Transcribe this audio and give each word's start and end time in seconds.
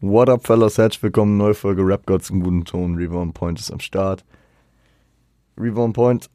What 0.00 0.28
up, 0.28 0.46
fellas? 0.46 0.78
Herzlich 0.78 1.02
willkommen. 1.02 1.38
Neue 1.38 1.54
Folge 1.54 1.82
Rap 1.82 2.06
Gods 2.06 2.30
im 2.30 2.40
guten 2.40 2.64
Ton. 2.64 2.94
Reborn 2.94 3.32
Point 3.32 3.58
ist 3.58 3.72
am 3.72 3.80
Start. 3.80 4.24
Reborn 5.58 5.92
Point, 5.92 6.30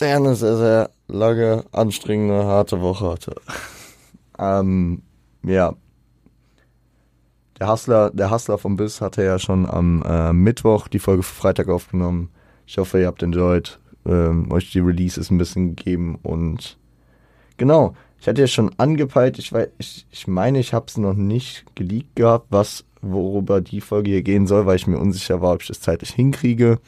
der 0.00 0.16
eine 0.16 0.34
sehr, 0.34 0.56
sehr 0.56 0.90
lange, 1.06 1.64
anstrengende, 1.70 2.44
harte 2.46 2.80
Woche 2.80 3.08
hatte. 3.08 3.36
ähm, 4.40 5.02
ja. 5.44 5.76
Der 7.60 7.68
Hustler, 7.68 8.10
der 8.10 8.32
Hustler 8.32 8.58
vom 8.58 8.76
Biss 8.76 9.00
hatte 9.00 9.22
ja 9.22 9.38
schon 9.38 9.70
am 9.70 10.02
äh, 10.02 10.32
Mittwoch 10.32 10.88
die 10.88 10.98
Folge 10.98 11.22
für 11.22 11.34
Freitag 11.34 11.68
aufgenommen. 11.68 12.30
Ich 12.66 12.76
hoffe, 12.76 12.98
ihr 12.98 13.06
habt 13.06 13.22
enjoyed, 13.22 13.78
ähm, 14.04 14.50
euch 14.50 14.72
die 14.72 14.80
Releases 14.80 15.30
ein 15.30 15.38
bisschen 15.38 15.76
gegeben 15.76 16.18
und 16.24 16.76
genau. 17.56 17.94
Ich 18.18 18.26
hatte 18.26 18.40
ja 18.40 18.46
schon 18.48 18.72
angepeilt, 18.78 19.38
ich, 19.38 19.52
weiß, 19.52 19.68
ich, 19.78 20.06
ich 20.10 20.26
meine, 20.26 20.58
ich 20.58 20.74
habe 20.74 20.86
es 20.88 20.96
noch 20.96 21.14
nicht 21.14 21.64
geleakt 21.76 22.16
gehabt, 22.16 22.46
was 22.50 22.84
worüber 23.12 23.60
die 23.60 23.80
Folge 23.80 24.10
hier 24.10 24.22
gehen 24.22 24.46
soll, 24.46 24.66
weil 24.66 24.76
ich 24.76 24.86
mir 24.86 24.98
unsicher 24.98 25.40
war, 25.40 25.54
ob 25.54 25.62
ich 25.62 25.68
das 25.68 25.80
zeitlich 25.80 26.10
hinkriege. 26.10 26.78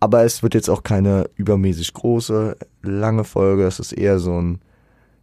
Aber 0.00 0.24
es 0.24 0.42
wird 0.42 0.54
jetzt 0.54 0.68
auch 0.68 0.82
keine 0.82 1.30
übermäßig 1.36 1.94
große, 1.94 2.56
lange 2.82 3.24
Folge. 3.24 3.64
Es 3.64 3.80
ist 3.80 3.92
eher 3.92 4.18
so 4.18 4.40
ein, 4.40 4.58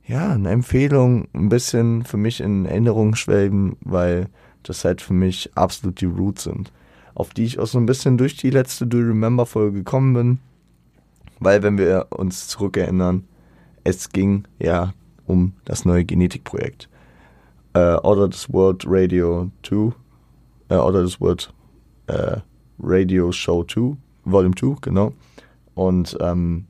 ja, 0.08 0.32
eine 0.32 0.49
Empfehlung, 0.49 1.27
ein 1.34 1.49
bisschen 1.49 2.04
für 2.04 2.18
mich 2.18 2.41
in 2.41 2.66
Erinnerung 2.66 3.16
schwelgen, 3.16 3.77
weil 3.82 4.27
das 4.63 4.84
halt 4.84 5.02
für 5.02 5.13
mich 5.13 5.52
absolut 5.55 6.02
die 6.02 6.05
Roots 6.05 6.44
sind. 6.44 6.71
Auf 7.13 7.30
die 7.32 7.44
ich 7.44 7.60
auch 7.60 7.68
so 7.68 7.77
ein 7.77 7.85
bisschen 7.85 8.18
durch 8.18 8.38
die 8.38 8.49
letzte 8.49 8.88
Do 8.88 8.98
Remember 8.98 9.46
Folge 9.46 9.80
gekommen 9.80 10.13
bin. 10.13 10.40
Weil, 11.40 11.63
wenn 11.63 11.77
wir 11.77 12.08
uns 12.10 12.48
zurückerinnern, 12.48 13.26
es 13.84 14.10
ging 14.10 14.46
ja 14.60 14.94
um 15.26 15.54
das 15.66 15.85
neue 15.85 16.05
Genetikprojekt 16.05 16.88
äh, 17.73 17.95
Order 17.95 18.30
this 18.30 18.52
World 18.52 18.84
Radio 18.88 19.49
2, 19.63 19.93
äh, 20.70 20.75
Order 20.75 21.03
this 21.03 21.20
World 21.20 21.53
äh, 22.07 22.38
Radio 22.79 23.32
Show 23.32 23.63
2, 23.63 23.96
Volume 24.26 24.55
2, 24.55 24.77
genau. 24.82 25.13
Und 25.76 26.18
ähm, 26.20 26.65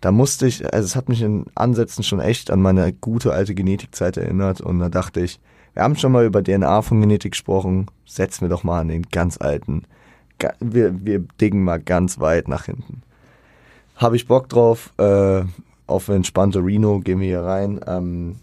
da 0.00 0.12
musste 0.12 0.46
ich, 0.46 0.72
also 0.72 0.84
es 0.84 0.96
hat 0.96 1.08
mich 1.08 1.22
in 1.22 1.46
Ansätzen 1.54 2.04
schon 2.04 2.20
echt 2.20 2.50
an 2.50 2.62
meine 2.62 2.92
gute 2.92 3.32
alte 3.32 3.54
Genetikzeit 3.54 4.16
erinnert 4.16 4.60
und 4.60 4.78
da 4.78 4.88
dachte 4.88 5.20
ich, 5.20 5.40
wir 5.74 5.82
haben 5.82 5.96
schon 5.96 6.12
mal 6.12 6.24
über 6.24 6.42
DNA 6.42 6.82
von 6.82 7.00
Genetik 7.00 7.32
gesprochen, 7.32 7.86
setzen 8.06 8.42
wir 8.42 8.48
doch 8.48 8.64
mal 8.64 8.80
an 8.80 8.88
den 8.88 9.02
ganz 9.10 9.38
alten. 9.38 9.82
Wir, 10.60 11.04
wir 11.04 11.24
diggen 11.40 11.64
mal 11.64 11.80
ganz 11.80 12.18
weit 12.18 12.48
nach 12.48 12.64
hinten. 12.64 13.02
Habe 13.96 14.16
ich 14.16 14.26
Bock 14.26 14.48
drauf, 14.48 14.92
äh, 14.98 15.42
auf 15.86 16.08
entspannte 16.08 16.64
Reno, 16.64 17.00
gehen 17.00 17.20
wir 17.20 17.26
hier 17.26 17.42
rein. 17.42 17.80
Ähm, 17.86 18.36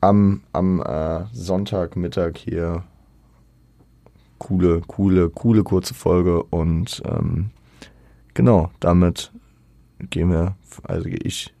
am, 0.00 0.42
am 0.52 0.80
äh, 0.80 1.24
Sonntagmittag 1.32 2.36
hier. 2.36 2.84
Coole, 4.38 4.80
coole, 4.86 5.28
coole 5.28 5.62
kurze 5.62 5.92
Folge 5.92 6.42
und 6.44 7.02
ähm, 7.04 7.50
genau, 8.32 8.70
damit 8.80 9.32
gehen 10.08 10.30
wir, 10.30 10.56
also 10.84 11.10
gehe 11.10 11.18
ich 11.22 11.52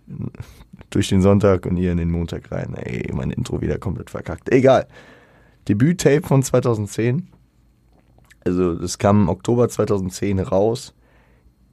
durch 0.88 1.08
den 1.08 1.20
Sonntag 1.20 1.66
und 1.66 1.76
ihr 1.76 1.92
in 1.92 1.98
den 1.98 2.10
Montag 2.10 2.50
rein. 2.50 2.74
Ey, 2.74 3.12
mein 3.12 3.30
Intro 3.30 3.60
wieder 3.60 3.78
komplett 3.78 4.10
verkackt. 4.10 4.50
Egal. 4.52 4.86
Debüt-Tape 5.68 6.26
von 6.26 6.42
2010. 6.42 7.28
Also, 8.44 8.74
das 8.74 8.98
kam 8.98 9.22
im 9.22 9.28
Oktober 9.28 9.68
2010 9.68 10.40
raus. 10.40 10.94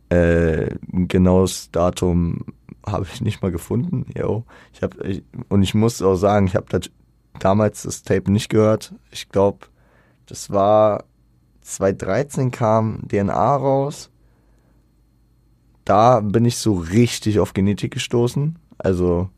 Äh, 0.09 0.76
genaues 0.92 1.72
Datum 1.72 2.46
habe 2.88 3.06
ich 3.12 3.22
nicht 3.22 3.42
mal 3.42 3.52
gefunden. 3.52 4.06
Yo. 4.18 4.44
Ich 4.74 4.82
hab, 4.82 5.00
ich, 5.04 5.24
und 5.50 5.62
ich 5.62 5.74
muss 5.74 6.02
auch 6.02 6.16
sagen, 6.16 6.48
ich 6.48 6.56
habe 6.56 6.68
da 6.70 6.80
damals 7.40 7.84
das 7.84 8.04
Tape 8.04 8.32
nicht 8.32 8.50
gehört. 8.50 8.94
Ich 9.12 9.30
glaube, 9.30 9.68
das 10.26 10.50
war 10.50 11.04
2013 11.62 12.52
kam 12.52 13.08
DNA 13.08 13.56
raus. 13.56 14.10
Da 15.86 16.20
bin 16.22 16.46
ich 16.46 16.58
so 16.58 16.74
richtig 16.74 17.40
auf 17.40 17.53
Genetik 17.53 17.94
gestoßen. 17.94 18.58
Also 18.78 19.30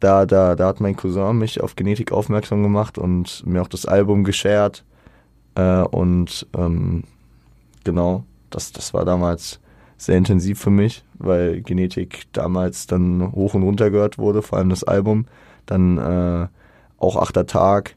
da, 0.00 0.26
da, 0.26 0.54
da 0.54 0.66
hat 0.68 0.80
mein 0.80 0.96
Cousin 0.96 1.38
mich 1.38 1.60
auf 1.60 1.76
Genetik 1.76 2.12
aufmerksam 2.12 2.62
gemacht 2.62 2.98
und 2.98 3.44
mir 3.46 3.62
auch 3.62 3.68
das 3.68 3.86
Album 3.86 4.24
geshared. 4.24 4.84
Äh, 5.54 5.82
und 5.82 6.46
ähm, 6.56 7.04
genau, 7.84 8.24
das, 8.50 8.72
das 8.72 8.94
war 8.94 9.04
damals 9.04 9.60
sehr 9.98 10.16
intensiv 10.16 10.60
für 10.60 10.70
mich, 10.70 11.04
weil 11.18 11.60
Genetik 11.60 12.24
damals 12.32 12.86
dann 12.86 13.32
hoch 13.32 13.54
und 13.54 13.64
runter 13.64 13.90
gehört 13.90 14.16
wurde, 14.16 14.42
vor 14.42 14.58
allem 14.58 14.70
das 14.70 14.84
Album. 14.84 15.26
Dann 15.66 15.98
äh, 15.98 16.46
auch 16.98 17.16
Achter 17.16 17.46
Tag. 17.46 17.96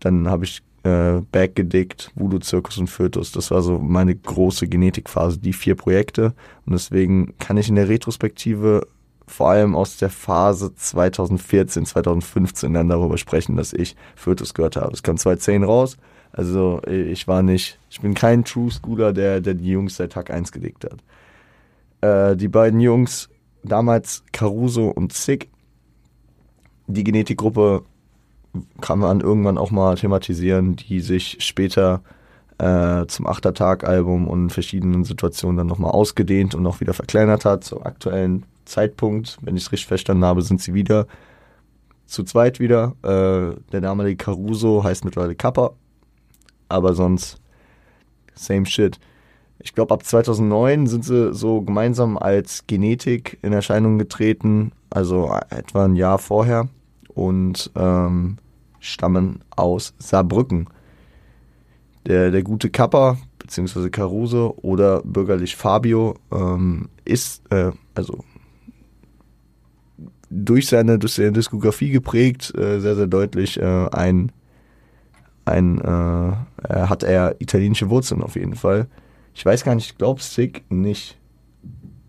Dann 0.00 0.28
habe 0.28 0.44
ich 0.44 0.62
äh, 0.84 1.20
Back 1.30 1.54
gedickt, 1.54 2.10
Voodoo 2.14 2.38
Zirkus 2.38 2.78
und 2.78 2.88
Fötus. 2.88 3.30
Das 3.30 3.50
war 3.50 3.62
so 3.62 3.78
meine 3.78 4.14
große 4.16 4.68
Genetikphase, 4.68 5.38
die 5.38 5.52
vier 5.52 5.74
Projekte. 5.74 6.34
Und 6.66 6.72
deswegen 6.72 7.34
kann 7.38 7.58
ich 7.58 7.68
in 7.68 7.76
der 7.76 7.88
Retrospektive 7.88 8.86
vor 9.26 9.50
allem 9.50 9.76
aus 9.76 9.98
der 9.98 10.08
Phase 10.08 10.74
2014, 10.74 11.84
2015 11.84 12.72
dann 12.72 12.88
darüber 12.88 13.18
sprechen, 13.18 13.56
dass 13.56 13.74
ich 13.74 13.94
Fötus 14.16 14.54
gehört 14.54 14.76
habe. 14.76 14.94
Es 14.94 15.02
kam 15.02 15.18
2010 15.18 15.64
raus. 15.64 15.98
Also 16.38 16.80
ich 16.86 17.26
war 17.26 17.42
nicht, 17.42 17.80
ich 17.90 18.00
bin 18.00 18.14
kein 18.14 18.44
True 18.44 18.70
Schooler, 18.70 19.12
der, 19.12 19.40
der 19.40 19.54
die 19.54 19.70
Jungs 19.72 19.96
seit 19.96 20.12
Tag 20.12 20.30
1 20.30 20.52
gelegt 20.52 20.84
hat. 20.84 21.00
Äh, 22.00 22.36
die 22.36 22.46
beiden 22.46 22.78
Jungs, 22.78 23.28
damals 23.64 24.22
Caruso 24.30 24.88
und 24.88 25.12
Sick, 25.12 25.50
die 26.86 27.02
Genetikgruppe 27.02 27.82
kann 28.80 29.00
man 29.00 29.20
irgendwann 29.20 29.58
auch 29.58 29.72
mal 29.72 29.96
thematisieren, 29.96 30.76
die 30.76 31.00
sich 31.00 31.38
später 31.40 32.02
äh, 32.58 33.04
zum 33.06 33.26
Achtertag-Album 33.26 34.28
und 34.28 34.50
verschiedenen 34.50 35.02
Situationen 35.02 35.56
dann 35.56 35.66
nochmal 35.66 35.90
ausgedehnt 35.90 36.54
und 36.54 36.62
noch 36.62 36.80
wieder 36.80 36.94
verkleinert 36.94 37.46
hat. 37.46 37.64
Zum 37.64 37.82
aktuellen 37.82 38.44
Zeitpunkt, 38.64 39.38
wenn 39.42 39.56
ich 39.56 39.64
es 39.64 39.72
richtig 39.72 39.88
verstanden 39.88 40.24
habe, 40.24 40.42
sind 40.42 40.62
sie 40.62 40.72
wieder 40.72 41.08
zu 42.06 42.22
zweit 42.22 42.60
wieder. 42.60 42.94
Äh, 43.02 43.60
der 43.72 43.80
damalige 43.80 44.18
Caruso 44.18 44.84
heißt 44.84 45.04
mittlerweile 45.04 45.34
Kappa, 45.34 45.72
aber 46.68 46.94
sonst 46.94 47.40
same 48.34 48.66
shit 48.66 48.98
ich 49.60 49.74
glaube, 49.74 49.92
ab 49.92 50.04
2009 50.04 50.86
sind 50.86 51.04
sie 51.04 51.34
so 51.34 51.62
gemeinsam 51.62 52.16
als 52.16 52.66
Genetik 52.66 53.38
in 53.42 53.52
Erscheinung 53.52 53.98
getreten, 53.98 54.72
also 54.90 55.36
etwa 55.50 55.84
ein 55.84 55.96
Jahr 55.96 56.18
vorher 56.18 56.68
und 57.14 57.70
ähm, 57.74 58.36
stammen 58.78 59.40
aus 59.56 59.94
Saarbrücken. 59.98 60.68
Der, 62.06 62.30
der 62.30 62.42
gute 62.42 62.70
Kappa, 62.70 63.18
beziehungsweise 63.38 63.90
Caruso 63.90 64.56
oder 64.62 65.02
bürgerlich 65.02 65.56
Fabio, 65.56 66.14
ähm, 66.32 66.88
ist, 67.04 67.42
äh, 67.50 67.72
also 67.94 68.24
durch 70.30 70.68
seine, 70.68 70.98
durch 70.98 71.14
seine 71.14 71.32
Diskografie 71.32 71.90
geprägt, 71.90 72.56
äh, 72.56 72.78
sehr, 72.78 72.94
sehr 72.94 73.08
deutlich 73.08 73.60
äh, 73.60 73.88
ein, 73.90 74.30
ein 75.48 75.78
äh, 75.80 76.32
hat 76.68 77.02
er 77.02 77.40
italienische 77.40 77.90
Wurzeln 77.90 78.22
auf 78.22 78.36
jeden 78.36 78.54
Fall. 78.54 78.88
Ich 79.34 79.44
weiß 79.44 79.64
gar 79.64 79.74
nicht, 79.74 79.90
ich 79.90 79.98
glaube 79.98 80.20
Sick 80.20 80.64
nicht. 80.70 81.16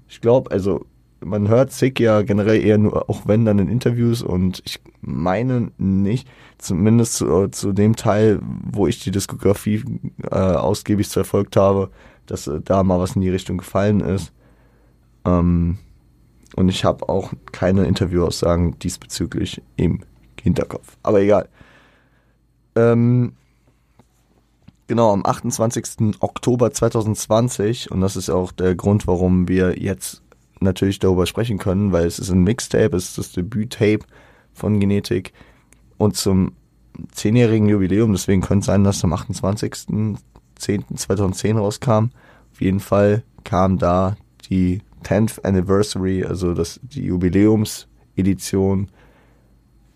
Ich 0.08 0.22
glaube, 0.22 0.52
also 0.52 0.86
man 1.22 1.48
hört 1.48 1.72
Sick 1.72 2.00
ja 2.00 2.22
generell 2.22 2.64
eher 2.64 2.78
nur, 2.78 3.10
auch 3.10 3.28
wenn 3.28 3.46
dann 3.46 3.60
in 3.60 3.70
Interviews 3.70 4.22
und 4.22 4.62
ich 4.66 4.80
meine 5.02 5.72
nicht, 5.78 6.28
zumindest 6.58 7.16
zu, 7.16 7.48
zu 7.50 7.74
dem 7.74 7.96
Teil, 7.96 8.40
wo 8.42 8.88
ich 8.88 9.00
die 9.00 9.12
Diskografie 9.12 9.84
äh, 10.32 10.36
ausgiebig 10.36 11.08
verfolgt 11.08 11.56
habe, 11.56 11.90
dass 12.26 12.48
äh, 12.48 12.62
da 12.62 12.84
mal 12.84 13.00
was 13.00 13.16
in 13.16 13.22
die 13.22 13.30
Richtung 13.30 13.58
gefallen 13.58 14.00
ist. 14.00 14.32
Ähm, 15.26 15.78
und 16.56 16.70
ich 16.70 16.84
habe 16.86 17.08
auch 17.10 17.34
keine 17.52 17.86
Interviewaussagen 17.86 18.80
diesbezüglich 18.80 19.62
im 19.76 20.02
Hinterkopf. 20.42 20.98
Aber 21.04 21.22
egal. 21.22 21.48
Ähm, 22.80 23.34
Genau, 24.90 25.14
am 25.14 25.24
28. 25.24 26.20
Oktober 26.20 26.72
2020. 26.72 27.92
Und 27.92 28.02
das 28.02 28.16
ist 28.16 28.32
auch 28.32 28.52
der 28.52 28.74
Grund, 28.74 29.06
warum 29.06 29.48
wir 29.48 29.80
jetzt 29.80 30.24
natürlich 30.62 30.98
darüber 30.98 31.28
sprechen 31.28 31.60
können, 31.60 31.92
weil 31.92 32.08
es 32.08 32.18
ist 32.18 32.32
ein 32.32 32.44
Mixtape, 32.44 32.98
es 32.98 33.10
ist 33.10 33.20
das 33.20 33.32
Debüt-Tape 33.34 34.00
von 34.52 34.80
Genetik. 34.80 35.32
Und 36.00 36.16
zum 36.16 36.54
zehnjährigen 37.12 37.70
Jubiläum, 37.70 38.14
deswegen 38.14 38.42
könnte 38.42 38.62
es 38.62 38.66
sein, 38.66 38.84
dass 38.84 38.98
es 38.98 39.04
am 39.04 39.14
28.10.2010 39.14 41.60
rauskam. 41.60 42.06
Auf 42.52 42.60
jeden 42.60 42.80
Fall 42.80 43.22
kam 43.44 43.78
da 43.78 44.18
die 44.50 44.82
10th 45.04 45.44
Anniversary, 45.44 46.26
also 46.26 46.56
das, 46.56 46.80
die 46.82 47.04
Jubiläumsedition 47.04 48.90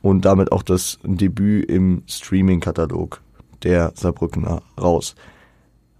und 0.03 0.25
damit 0.25 0.51
auch 0.51 0.63
das 0.63 0.99
Debüt 1.03 1.71
im 1.71 2.03
Streaming-Katalog 2.07 3.21
der 3.63 3.93
Saarbrückener 3.95 4.61
raus. 4.79 5.15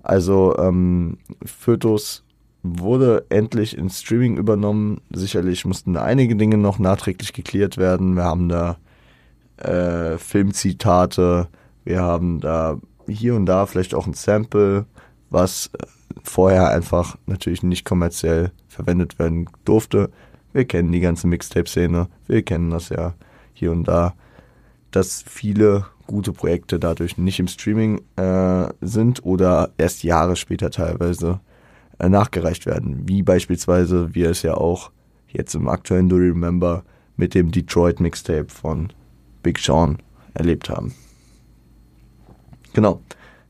Also 0.04 0.58
ähm, 0.58 1.20
Fötus 1.46 2.26
wurde 2.64 3.26
endlich 3.30 3.78
ins 3.78 4.02
Streaming 4.02 4.36
übernommen. 4.36 5.00
Sicherlich 5.14 5.64
mussten 5.64 5.94
da 5.94 6.04
einige 6.04 6.36
Dinge 6.36 6.58
noch 6.58 6.80
nachträglich 6.80 7.32
geklärt 7.32 7.78
werden. 7.78 8.16
Wir 8.18 8.26
haben 8.26 8.50
da 8.50 8.78
äh, 9.58 10.18
Filmzitate, 10.18 11.48
Wir 11.86 12.02
haben 12.02 12.42
da 12.42 12.78
hier 13.08 13.36
und 13.36 13.46
da 13.46 13.66
vielleicht 13.66 13.96
auch 13.96 14.06
ein 14.06 14.14
Sample, 14.14 14.86
was 15.30 15.72
äh, 15.80 15.86
vorher 16.24 16.70
einfach 16.70 17.16
natürlich 17.26 17.64
nicht 17.64 17.86
kommerziell 17.86 18.52
verwendet 18.68 19.18
werden 19.18 19.50
durfte. 19.64 20.10
Wir 20.52 20.66
kennen 20.66 20.92
die 20.92 21.00
ganze 21.00 21.28
Mixtape-Szene, 21.28 22.10
wir 22.28 22.42
kennen 22.44 22.70
das 22.70 22.90
ja 22.90 23.14
hier 23.54 23.72
und 23.72 23.88
da, 23.88 24.14
dass 24.92 25.24
viele 25.28 25.86
gute 26.08 26.34
Projekte 26.34 26.80
dadurch 26.80 27.18
nicht 27.18 27.40
im 27.40 27.48
Streaming 27.48 28.02
äh, 28.16 28.68
sind 28.82 29.26
oder 29.26 29.72
erst 29.78 30.04
Jahre 30.04 30.36
später 30.36 30.70
teilweise 30.70 31.40
äh, 32.00 32.10
nachgereicht 32.10 32.66
werden. 32.66 33.08
Wie 33.08 33.24
beispielsweise 33.24 34.14
wir 34.14 34.30
es 34.30 34.42
ja 34.42 34.56
auch 34.56 34.92
jetzt 35.28 35.56
im 35.56 35.68
aktuellen 35.68 36.10
Do 36.10 36.18
Remember 36.18 36.84
mit 37.16 37.34
dem 37.34 37.52
Detroit 37.52 38.00
Mixtape 38.00 38.48
von 38.50 38.92
Big 39.42 39.60
Sean 39.60 39.98
erlebt 40.34 40.70
haben. 40.70 40.94
Genau. 42.74 43.02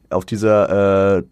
Auf 0.10 0.26
dieser 0.26 1.18
äh, 1.18 1.24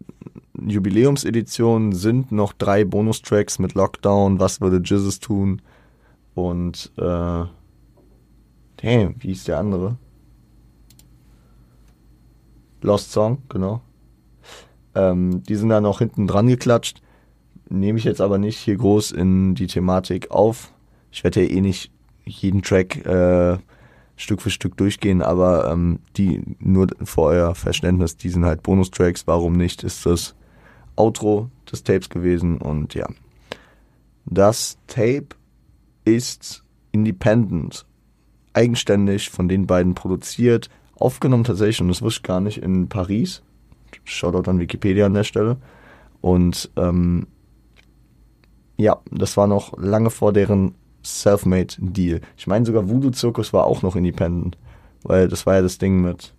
Jubiläumsedition 0.66 1.92
sind 1.92 2.32
noch 2.32 2.52
drei 2.52 2.84
Bonustracks 2.84 3.58
mit 3.58 3.74
Lockdown, 3.74 4.40
Was 4.40 4.60
würde 4.60 4.80
Jesus 4.84 5.20
tun 5.20 5.62
und 6.34 6.90
äh, 6.96 7.44
damn, 8.82 9.14
wie 9.18 9.28
hieß 9.28 9.44
der 9.44 9.58
andere? 9.58 9.96
Lost 12.82 13.12
Song, 13.12 13.38
genau. 13.48 13.80
Ähm, 14.94 15.42
die 15.44 15.54
sind 15.54 15.68
da 15.68 15.80
noch 15.80 16.00
hinten 16.00 16.26
dran 16.26 16.48
geklatscht. 16.48 17.00
Nehme 17.68 17.98
ich 17.98 18.04
jetzt 18.04 18.20
aber 18.20 18.38
nicht 18.38 18.58
hier 18.58 18.76
groß 18.76 19.12
in 19.12 19.54
die 19.54 19.66
Thematik 19.66 20.30
auf. 20.30 20.72
Ich 21.10 21.24
werde 21.24 21.42
ja 21.42 21.50
eh 21.50 21.60
nicht 21.60 21.90
jeden 22.24 22.62
Track 22.62 23.06
äh, 23.06 23.58
Stück 24.16 24.42
für 24.42 24.50
Stück 24.50 24.76
durchgehen, 24.76 25.22
aber 25.22 25.70
ähm, 25.70 26.00
die 26.16 26.42
nur 26.58 26.88
vor 27.02 27.28
euer 27.28 27.54
Verständnis, 27.54 28.16
die 28.16 28.28
sind 28.28 28.44
halt 28.44 28.62
Bonustracks. 28.62 29.26
Warum 29.26 29.54
nicht? 29.54 29.84
Ist 29.84 30.04
das 30.04 30.34
Outro 30.96 31.50
des 31.70 31.82
Tapes 31.82 32.10
gewesen 32.10 32.58
und 32.58 32.94
ja. 32.94 33.06
Das 34.26 34.78
Tape 34.86 35.28
ist 36.04 36.62
independent, 36.92 37.86
eigenständig 38.54 39.30
von 39.30 39.48
den 39.48 39.66
beiden 39.66 39.94
produziert, 39.94 40.68
aufgenommen 40.94 41.44
tatsächlich, 41.44 41.80
und 41.80 41.88
das 41.88 42.02
wusste 42.02 42.18
ich 42.18 42.22
gar 42.22 42.40
nicht, 42.40 42.58
in 42.58 42.88
Paris. 42.88 43.42
Shoutout 44.04 44.50
an 44.50 44.58
Wikipedia 44.58 45.06
an 45.06 45.14
der 45.14 45.24
Stelle. 45.24 45.56
Und 46.20 46.70
ähm, 46.76 47.26
ja, 48.76 49.00
das 49.10 49.36
war 49.36 49.46
noch 49.46 49.76
lange 49.78 50.10
vor 50.10 50.32
deren 50.32 50.74
Selfmade 51.02 51.74
Deal. 51.78 52.20
Ich 52.36 52.46
meine 52.46 52.64
sogar 52.64 52.88
Voodoo 52.88 53.10
Zirkus 53.10 53.52
war 53.52 53.64
auch 53.64 53.82
noch 53.82 53.96
independent, 53.96 54.56
weil 55.02 55.28
das 55.28 55.46
war 55.46 55.56
ja 55.56 55.62
das 55.62 55.78
Ding 55.78 56.02
mit 56.02 56.32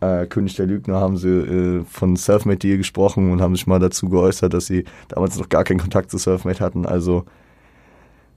äh, 0.00 0.26
König 0.26 0.54
der 0.56 0.66
Lügner 0.66 1.00
haben 1.00 1.16
sie 1.16 1.28
äh, 1.28 1.84
von 1.84 2.16
Selfmade 2.16 2.58
Deal 2.58 2.76
gesprochen 2.76 3.32
und 3.32 3.40
haben 3.40 3.56
sich 3.56 3.66
mal 3.66 3.78
dazu 3.78 4.08
geäußert, 4.08 4.52
dass 4.52 4.66
sie 4.66 4.84
damals 5.08 5.38
noch 5.38 5.48
gar 5.48 5.64
keinen 5.64 5.80
Kontakt 5.80 6.10
zu 6.10 6.18
Selfmade 6.18 6.60
hatten. 6.60 6.84
Also 6.84 7.24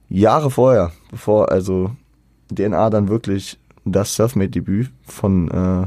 Jahre 0.08 0.50
vorher, 0.50 0.92
bevor 1.10 1.52
also 1.52 1.90
DNA 2.54 2.90
dann 2.90 3.08
wirklich 3.08 3.58
das 3.84 4.14
Selfmade-Debüt 4.14 4.90
von 5.04 5.50
äh, 5.50 5.86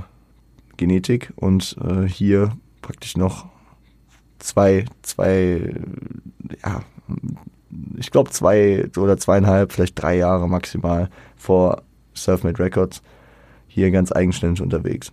Genetik 0.78 1.32
und 1.36 1.78
äh, 1.82 2.08
hier 2.08 2.58
praktisch 2.82 3.16
noch 3.18 3.48
zwei, 4.40 4.86
zwei, 5.02 5.74
ja, 6.64 6.82
ich 7.98 8.12
glaube 8.12 8.32
zwei 8.32 8.90
oder 8.98 9.18
zweieinhalb, 9.18 9.72
vielleicht 9.72 10.02
drei 10.02 10.18
Jahre 10.18 10.48
maximal 10.48 11.10
vor 11.36 11.84
Selfmade 12.14 12.60
Records 12.60 13.02
hier 13.68 13.90
ganz 13.92 14.12
eigenständig 14.12 14.62
unterwegs. 14.62 15.12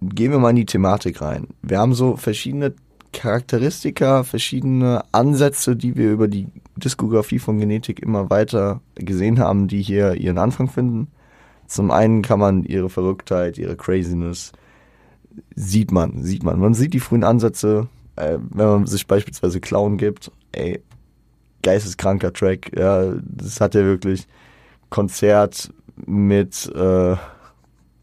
Gehen 0.00 0.32
wir 0.32 0.38
mal 0.38 0.50
in 0.50 0.56
die 0.56 0.66
Thematik 0.66 1.20
rein. 1.20 1.48
Wir 1.62 1.78
haben 1.78 1.94
so 1.94 2.16
verschiedene 2.16 2.74
Charakteristika, 3.12 4.24
verschiedene 4.24 5.02
Ansätze, 5.12 5.76
die 5.76 5.96
wir 5.96 6.10
über 6.10 6.28
die 6.28 6.48
Diskografie 6.76 7.38
von 7.38 7.58
Genetik 7.58 8.00
immer 8.00 8.30
weiter 8.30 8.80
gesehen 8.94 9.38
haben, 9.38 9.68
die 9.68 9.82
hier 9.82 10.14
ihren 10.14 10.38
Anfang 10.38 10.68
finden. 10.68 11.08
Zum 11.66 11.90
einen 11.90 12.22
kann 12.22 12.40
man 12.40 12.64
ihre 12.64 12.90
Verrücktheit, 12.90 13.58
ihre 13.58 13.76
Craziness, 13.76 14.52
sieht 15.54 15.90
man, 15.90 16.22
sieht 16.22 16.42
man. 16.42 16.58
Man 16.58 16.74
sieht 16.74 16.94
die 16.94 17.00
frühen 17.00 17.24
Ansätze, 17.24 17.88
äh, 18.16 18.38
wenn 18.50 18.66
man 18.66 18.86
sich 18.86 19.06
beispielsweise 19.06 19.60
Clown 19.60 19.96
gibt, 19.96 20.30
ey, 20.52 20.82
geisteskranker 21.62 22.32
Track, 22.32 22.72
ja, 22.76 23.14
das 23.22 23.60
hat 23.60 23.74
ja 23.74 23.82
wirklich 23.84 24.26
Konzert 24.90 25.72
mit, 26.06 26.70
äh, 26.74 27.16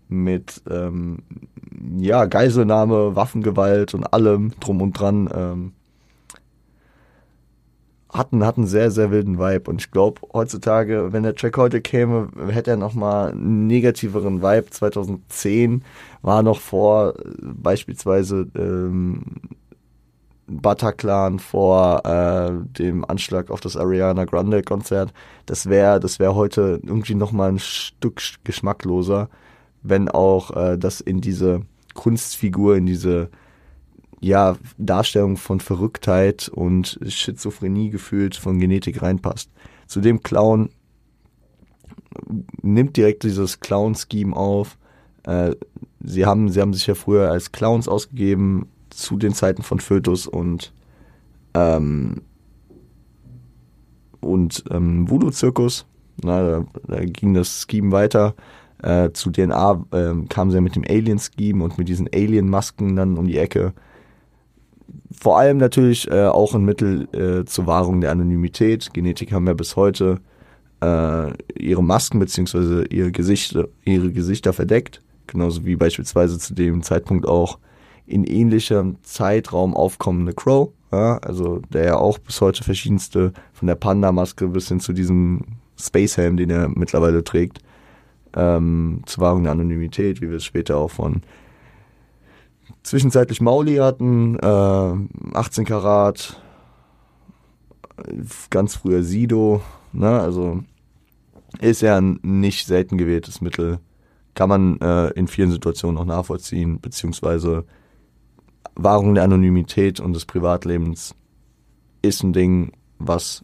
mit 0.08 0.62
ähm, 0.70 1.20
ja, 1.98 2.26
Geiselnahme, 2.26 3.16
Waffengewalt 3.16 3.94
und 3.94 4.06
allem 4.14 4.52
drum 4.60 4.82
und 4.82 4.94
dran. 4.94 5.30
Ähm, 5.34 5.72
hatten, 8.12 8.44
hatten 8.44 8.66
sehr, 8.66 8.90
sehr 8.92 9.12
wilden 9.12 9.38
Vibe. 9.38 9.70
Und 9.70 9.82
ich 9.82 9.92
glaube, 9.92 10.22
heutzutage, 10.34 11.14
wenn 11.14 11.24
der 11.24 11.36
Track 11.36 11.58
heute 11.58 11.80
käme, 11.80 12.30
hätte 12.50 12.72
er 12.72 12.78
nochmal 12.78 13.32
einen 13.32 13.68
negativeren 13.68 14.42
Vibe. 14.42 14.70
2010 14.72 15.84
war 16.22 16.42
noch 16.42 16.60
vor 16.60 17.14
beispielsweise 17.40 18.48
ähm, 18.56 19.22
Bataclan 20.48 21.38
vor 21.38 22.04
äh, 22.06 22.52
dem 22.78 23.06
Anschlag 23.06 23.52
auf 23.52 23.62
das 23.62 23.78
Ariana 23.78 24.26
Grande 24.26 24.64
Konzert. 24.64 25.14
Das 25.46 25.70
wäre 25.70 26.00
das 26.00 26.18
wäre 26.18 26.34
heute 26.34 26.80
irgendwie 26.84 27.16
nochmal 27.16 27.50
ein 27.52 27.60
Stück 27.60 28.20
geschmackloser 28.44 29.30
wenn 29.82 30.10
auch 30.10 30.56
äh, 30.56 30.78
das 30.78 31.02
in 31.02 31.22
diese 31.22 31.62
Kunstfigur, 31.94 32.78
in 32.78 32.86
diese 32.86 33.30
ja, 34.22 34.58
Darstellung 34.78 35.38
von 35.38 35.60
Verrücktheit 35.60 36.50
und 36.50 37.00
Schizophrenie 37.08 37.90
gefühlt 37.90 38.36
von 38.36 38.60
Genetik 38.60 39.02
reinpasst. 39.02 39.50
Zudem 39.88 40.22
Clown 40.22 40.70
nimmt 42.62 42.98
direkt 42.98 43.24
dieses 43.24 43.60
Clown-Scheme 43.60 44.36
auf. 44.36 44.78
Äh, 45.24 45.56
sie, 46.04 46.26
haben, 46.26 46.50
sie 46.50 46.62
haben 46.62 46.74
sich 46.74 46.88
ja 46.88 46.96
früher 46.96 47.32
als 47.32 47.52
Clowns 47.52 47.88
ausgegeben 47.88 48.68
zu 48.90 49.18
den 49.18 49.34
Zeiten 49.34 49.64
von 49.64 49.80
Fötus 49.80 50.28
und 50.28 50.74
ähm, 51.54 52.22
und 54.22 54.66
ähm, 54.70 55.10
Voodoo-Zirkus. 55.10 55.86
da, 56.18 56.66
da 56.88 57.06
ging 57.06 57.34
das 57.34 57.66
Scheme 57.70 57.92
weiter. 57.92 58.36
Äh, 58.82 59.12
zu 59.12 59.32
DNA 59.32 59.86
äh, 59.92 60.14
kam 60.30 60.52
sie 60.52 60.56
ja 60.56 60.62
mit 60.62 60.76
dem 60.76 60.84
Alien-Scheme 60.88 61.64
und 61.64 61.78
mit 61.78 61.90
diesen 61.90 62.08
Alien-Masken 62.14 62.96
dann 62.96 63.18
um 63.18 63.28
die 63.28 63.38
Ecke. 63.38 63.74
Vor 65.12 65.38
allem 65.38 65.58
natürlich 65.58 66.10
äh, 66.10 66.28
auch 66.28 66.56
ein 66.56 66.64
Mittel 66.64 67.08
äh, 67.14 67.46
zur 67.46 67.68
Wahrung 67.68 68.00
der 68.02 68.12
Anonymität. 68.12 68.94
Genetik 68.94 69.34
haben 69.34 69.48
ja 69.48 69.54
bis 69.54 69.76
heute 69.76 70.20
äh, 70.82 71.32
ihre 71.58 71.84
Masken 71.84 72.20
bzw. 72.20 72.86
ihre 72.90 73.12
Gesichter, 73.12 73.68
ihre 73.86 74.12
Gesichter 74.12 74.54
verdeckt. 74.54 75.02
Genauso 75.28 75.66
wie 75.66 75.76
beispielsweise 75.76 76.40
zu 76.40 76.54
dem 76.54 76.82
Zeitpunkt 76.82 77.28
auch 77.28 77.60
in 78.06 78.24
ähnlichem 78.24 78.98
Zeitraum 79.04 79.76
aufkommende 79.76 80.34
Crow. 80.34 80.72
Ja, 80.92 81.18
also 81.20 81.62
der 81.72 81.86
ja 81.86 81.98
auch 81.98 82.18
bis 82.18 82.42
heute 82.42 82.64
verschiedenste, 82.64 83.34
von 83.54 83.68
der 83.68 83.76
Panda-Maske 83.76 84.48
bis 84.48 84.70
hin 84.70 84.80
zu 84.80 84.94
diesem 84.94 85.42
Space-Helm, 85.78 86.38
den 86.38 86.50
er 86.50 86.68
mittlerweile 86.70 87.24
trägt, 87.24 87.60
ähm, 88.36 89.02
zur 89.06 89.24
Wahrung 89.24 89.44
der 89.44 89.52
Anonymität, 89.54 90.22
wie 90.22 90.30
wir 90.30 90.38
es 90.38 90.46
später 90.46 90.78
auch 90.78 90.92
von 90.92 91.22
zwischenzeitlich 92.84 93.42
Mauli 93.42 93.78
hatten, 93.78 94.38
äh, 94.40 95.36
18 95.36 95.66
Karat, 95.66 96.42
ganz 98.50 98.76
früher 98.76 99.04
Sido, 99.04 99.62
ne, 99.92 100.20
also 100.20 100.64
ist 101.60 101.82
ja 101.82 101.98
ein 101.98 102.20
nicht 102.22 102.68
selten 102.68 102.98
gewähltes 102.98 103.42
Mittel, 103.42 103.80
kann 104.36 104.50
man 104.50 104.80
äh, 104.80 105.10
in 105.12 105.28
vielen 105.28 105.52
Situationen 105.52 105.98
auch 105.98 106.06
nachvollziehen, 106.06 106.80
beziehungsweise 106.80 107.66
Wahrung 108.76 109.16
der 109.16 109.24
Anonymität 109.24 110.00
und 110.00 110.14
des 110.14 110.26
Privatlebens 110.26 111.16
ist 112.02 112.24
ein 112.24 112.34
Ding, 112.34 112.72
was 112.98 113.44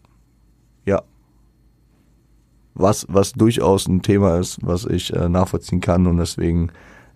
was, 2.76 3.06
was 3.10 3.32
durchaus 3.32 3.88
ein 3.88 4.02
Thema 4.02 4.38
ist, 4.38 4.60
was 4.62 4.86
ich 4.86 5.14
äh, 5.14 5.30
nachvollziehen 5.30 5.82
kann 5.82 6.08
und 6.08 6.18
deswegen 6.18 6.72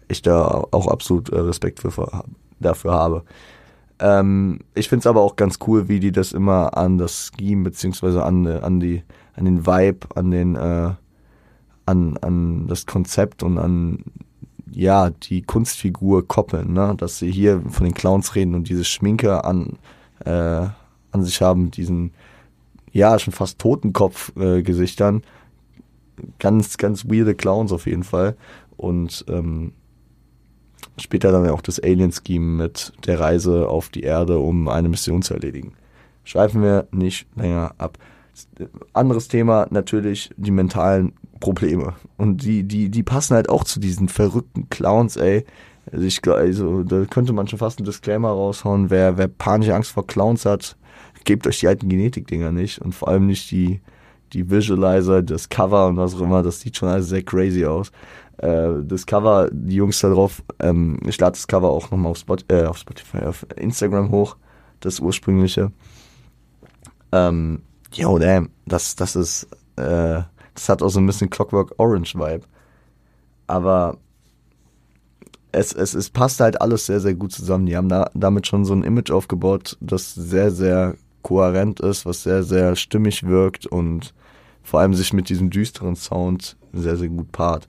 ich 0.08 0.22
da 0.22 0.64
auch 0.72 0.88
absolut 0.88 1.30
äh, 1.30 1.40
Respekt 1.40 1.80
für, 1.80 2.24
dafür 2.60 2.94
habe. 2.94 3.24
Ähm, 4.00 4.60
ich 4.74 4.90
finde 4.90 5.02
es 5.02 5.08
aber 5.08 5.22
auch 5.22 5.36
ganz 5.36 5.60
cool, 5.68 5.90
wie 5.90 6.00
die 6.00 6.12
das 6.12 6.32
immer 6.32 6.78
an 6.78 6.98
das 6.98 7.32
Scheme 7.38 7.64
beziehungsweise 7.64 8.24
an, 8.24 8.46
äh, 8.46 8.60
an 8.62 9.04
an 9.36 9.46
den 9.46 9.66
Vibe, 9.66 10.08
an 10.16 10.32
den 10.32 10.56
äh, 10.56 10.92
an, 11.86 12.18
an 12.18 12.68
das 12.68 12.86
Konzept 12.86 13.44
und 13.44 13.58
an 13.58 14.04
ja 14.72 15.10
die 15.10 15.42
Kunstfigur 15.42 16.28
koppeln, 16.28 16.74
ne? 16.74 16.94
dass 16.98 17.20
sie 17.20 17.32
hier 17.32 17.62
von 17.70 17.86
den 17.86 17.94
Clowns 17.94 18.36
reden 18.36 18.56
und 18.56 18.70
diese 18.70 18.86
Schminke 18.86 19.44
an 19.44 19.78
äh, 20.26 20.68
an 21.12 21.24
sich 21.24 21.42
haben, 21.42 21.72
diesen 21.72 22.12
ja 22.92 23.18
schon 23.20 23.34
fast 23.34 23.60
Totenkopf-Gesichtern. 23.60 25.24
Ganz, 26.40 26.78
ganz 26.78 27.06
weirde 27.06 27.36
Clowns 27.36 27.72
auf 27.72 27.86
jeden 27.86 28.04
Fall. 28.04 28.36
und 28.78 29.26
ähm, 29.28 29.74
später 30.98 31.32
dann 31.32 31.50
auch 31.50 31.62
das 31.62 31.80
Alien-Scheme 31.80 32.64
mit 32.64 32.94
der 33.06 33.20
Reise 33.20 33.68
auf 33.68 33.90
die 33.90 34.04
Erde, 34.04 34.40
um 34.40 34.68
eine 34.68 34.90
Mission 34.90 35.22
zu 35.22 35.34
erledigen. 35.34 35.74
Schweifen 36.24 36.62
wir 36.62 36.88
nicht 36.92 37.28
länger 37.36 37.74
ab. 37.78 37.98
Anderes 38.94 39.28
Thema 39.28 39.68
natürlich 39.70 40.30
die 40.38 40.52
mentalen 40.52 41.14
Probleme. 41.40 41.96
Und 42.18 42.44
die, 42.44 42.64
die, 42.64 42.90
die 42.90 43.04
passen 43.04 43.36
halt 43.36 43.50
auch 43.50 43.64
zu 43.64 43.80
diesen 43.80 44.08
verrückten 44.08 44.70
Clowns, 44.70 45.18
ey. 45.18 45.46
Also 45.92 46.06
ich 46.06 46.26
also 46.28 46.84
da 46.84 47.06
könnte 47.06 47.34
man 47.34 47.48
schon 47.48 47.60
fast 47.60 47.80
einen 47.80 47.86
Disclaimer 47.86 48.30
raushauen, 48.30 48.90
wer, 48.90 49.18
wer 49.18 49.28
panische 49.28 49.74
Angst 49.74 49.92
vor 49.92 50.06
Clowns 50.06 50.46
hat, 50.46 50.78
gebt 51.26 51.48
euch 51.48 51.60
die 51.60 51.68
alten 51.68 51.90
Genetik-Dinger 51.90 52.52
nicht 52.52 52.80
und 52.80 52.94
vor 52.94 53.08
allem 53.08 53.26
nicht 53.26 53.50
die, 53.50 53.82
die 54.34 54.50
Visualizer, 54.50 55.22
das 55.22 55.50
Cover 55.50 55.88
und 55.88 55.98
was 55.98 56.16
auch 56.16 56.22
immer, 56.22 56.44
das 56.44 56.60
sieht 56.60 56.78
schon 56.78 56.90
alles 56.90 57.10
sehr 57.10 57.24
crazy 57.24 57.66
aus. 57.66 57.92
Äh, 58.38 58.84
das 58.84 59.06
Cover, 59.06 59.50
die 59.52 59.76
Jungs 59.76 60.00
da 60.00 60.10
drauf, 60.10 60.44
ähm, 60.60 61.00
ich 61.06 61.20
lade 61.20 61.34
das 61.34 61.48
Cover 61.48 61.70
auch 61.70 61.92
nochmal 61.92 62.12
auf, 62.12 62.18
Spot, 62.18 62.38
äh, 62.48 62.66
auf 62.66 62.78
Spotify, 62.78 63.20
auf 63.20 63.46
Instagram 63.56 64.12
hoch, 64.12 64.38
das 64.80 65.00
ursprüngliche. 65.00 65.72
Ähm, 67.12 67.62
yo, 67.94 68.18
damn, 68.18 68.50
das, 68.66 68.96
das 68.96 69.16
ist, 69.16 69.44
äh, 69.76 70.22
das 70.54 70.70
hat 70.70 70.82
auch 70.82 70.90
so 70.90 71.00
ein 71.00 71.08
bisschen 71.08 71.30
Clockwork 71.30 71.74
Orange 71.78 72.16
Vibe. 72.16 72.46
Aber 73.48 73.98
es, 75.52 75.74
es, 75.74 75.94
es 75.94 76.10
passt 76.10 76.40
halt 76.40 76.62
alles 76.62 76.86
sehr, 76.86 77.00
sehr 77.00 77.16
gut 77.16 77.32
zusammen. 77.32 77.66
Die 77.66 77.76
haben 77.76 77.90
da, 77.90 78.10
damit 78.14 78.48
schon 78.48 78.66
so 78.66 78.74
ein 78.74 78.84
Image 78.84 79.12
aufgebaut, 79.12 79.78
das 79.82 80.14
sehr, 80.14 80.52
sehr 80.52 80.96
kohärent 81.24 81.80
ist, 81.80 82.06
was 82.06 82.24
sehr, 82.24 82.44
sehr 82.44 82.76
stimmig 82.76 83.24
wirkt 83.24 83.66
und 83.66 84.14
vor 84.64 84.80
allem 84.80 84.94
sich 84.94 85.14
mit 85.14 85.30
diesem 85.30 85.50
düsteren 85.50 85.96
Sound 85.96 86.58
sehr, 86.74 86.98
sehr 86.98 87.10
gut 87.10 87.32
paart. 87.32 87.68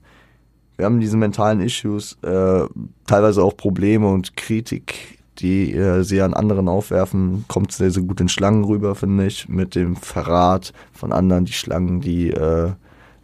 Wir 0.77 0.85
haben 0.85 0.99
diese 0.99 1.17
mentalen 1.17 1.61
Issues, 1.61 2.17
äh, 2.23 2.63
teilweise 3.05 3.43
auch 3.43 3.55
Probleme 3.55 4.07
und 4.07 4.35
Kritik, 4.35 5.19
die 5.39 5.73
äh, 5.73 6.03
sie 6.03 6.21
an 6.21 6.33
anderen 6.33 6.67
aufwerfen, 6.67 7.45
kommt 7.47 7.71
sehr, 7.71 7.91
sehr 7.91 8.03
gut 8.03 8.21
in 8.21 8.29
Schlangen 8.29 8.63
rüber, 8.63 8.95
finde 8.95 9.25
ich, 9.25 9.49
mit 9.49 9.75
dem 9.75 9.95
Verrat 9.95 10.73
von 10.91 11.11
anderen, 11.11 11.45
die 11.45 11.53
Schlangen, 11.53 12.01
die 12.01 12.31
äh, 12.31 12.71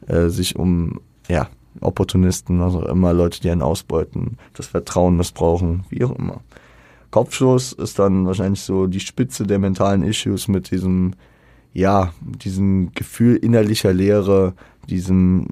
äh, 0.07 0.29
sich 0.29 0.55
um, 0.55 0.99
ja, 1.27 1.49
Opportunisten, 1.81 2.59
was 2.59 2.75
auch 2.75 2.85
immer, 2.85 3.13
Leute, 3.13 3.41
die 3.41 3.49
einen 3.49 3.61
ausbeuten, 3.61 4.37
das 4.53 4.67
Vertrauen 4.67 5.17
missbrauchen, 5.17 5.85
wie 5.89 6.03
auch 6.03 6.15
immer. 6.15 6.41
Kopfschuss 7.11 7.73
ist 7.73 7.99
dann 7.99 8.25
wahrscheinlich 8.25 8.61
so 8.61 8.87
die 8.87 8.99
Spitze 8.99 9.45
der 9.45 9.59
mentalen 9.59 10.03
Issues 10.03 10.47
mit 10.47 10.71
diesem, 10.71 11.13
ja, 11.73 12.13
diesem 12.21 12.91
Gefühl 12.93 13.35
innerlicher 13.35 13.93
Leere, 13.93 14.53
diesem, 14.89 15.47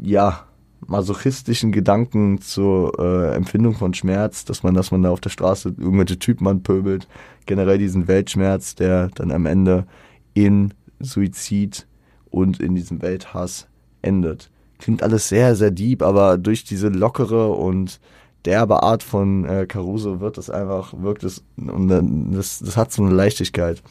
ja, 0.00 0.44
masochistischen 0.86 1.72
Gedanken 1.72 2.42
zur 2.42 2.98
äh, 2.98 3.34
Empfindung 3.34 3.74
von 3.74 3.94
Schmerz, 3.94 4.44
dass 4.44 4.62
man, 4.62 4.74
dass 4.74 4.90
man 4.90 5.02
da 5.02 5.10
auf 5.10 5.20
der 5.20 5.30
Straße 5.30 5.74
irgendwelche 5.78 6.18
Typen 6.18 6.46
anpöbelt, 6.46 7.08
generell 7.46 7.78
diesen 7.78 8.06
Weltschmerz, 8.06 8.74
der 8.74 9.08
dann 9.14 9.30
am 9.32 9.46
Ende 9.46 9.86
in 10.34 10.74
Suizid 11.00 11.86
und 12.30 12.60
in 12.60 12.74
diesem 12.74 13.00
Welthass 13.00 13.66
endet 14.02 14.50
klingt 14.84 15.02
alles 15.02 15.28
sehr, 15.28 15.56
sehr 15.56 15.70
deep, 15.70 16.02
aber 16.02 16.36
durch 16.36 16.64
diese 16.64 16.88
lockere 16.88 17.48
und 17.52 18.00
derbe 18.44 18.82
Art 18.82 19.02
von 19.02 19.46
äh, 19.46 19.66
Caruso 19.66 20.20
wird 20.20 20.36
es 20.36 20.50
einfach, 20.50 20.92
wirkt 20.96 21.24
es, 21.24 21.42
und 21.56 21.88
das, 22.34 22.58
das 22.58 22.76
hat 22.76 22.92
so 22.92 23.02
eine 23.02 23.14
Leichtigkeit. 23.14 23.82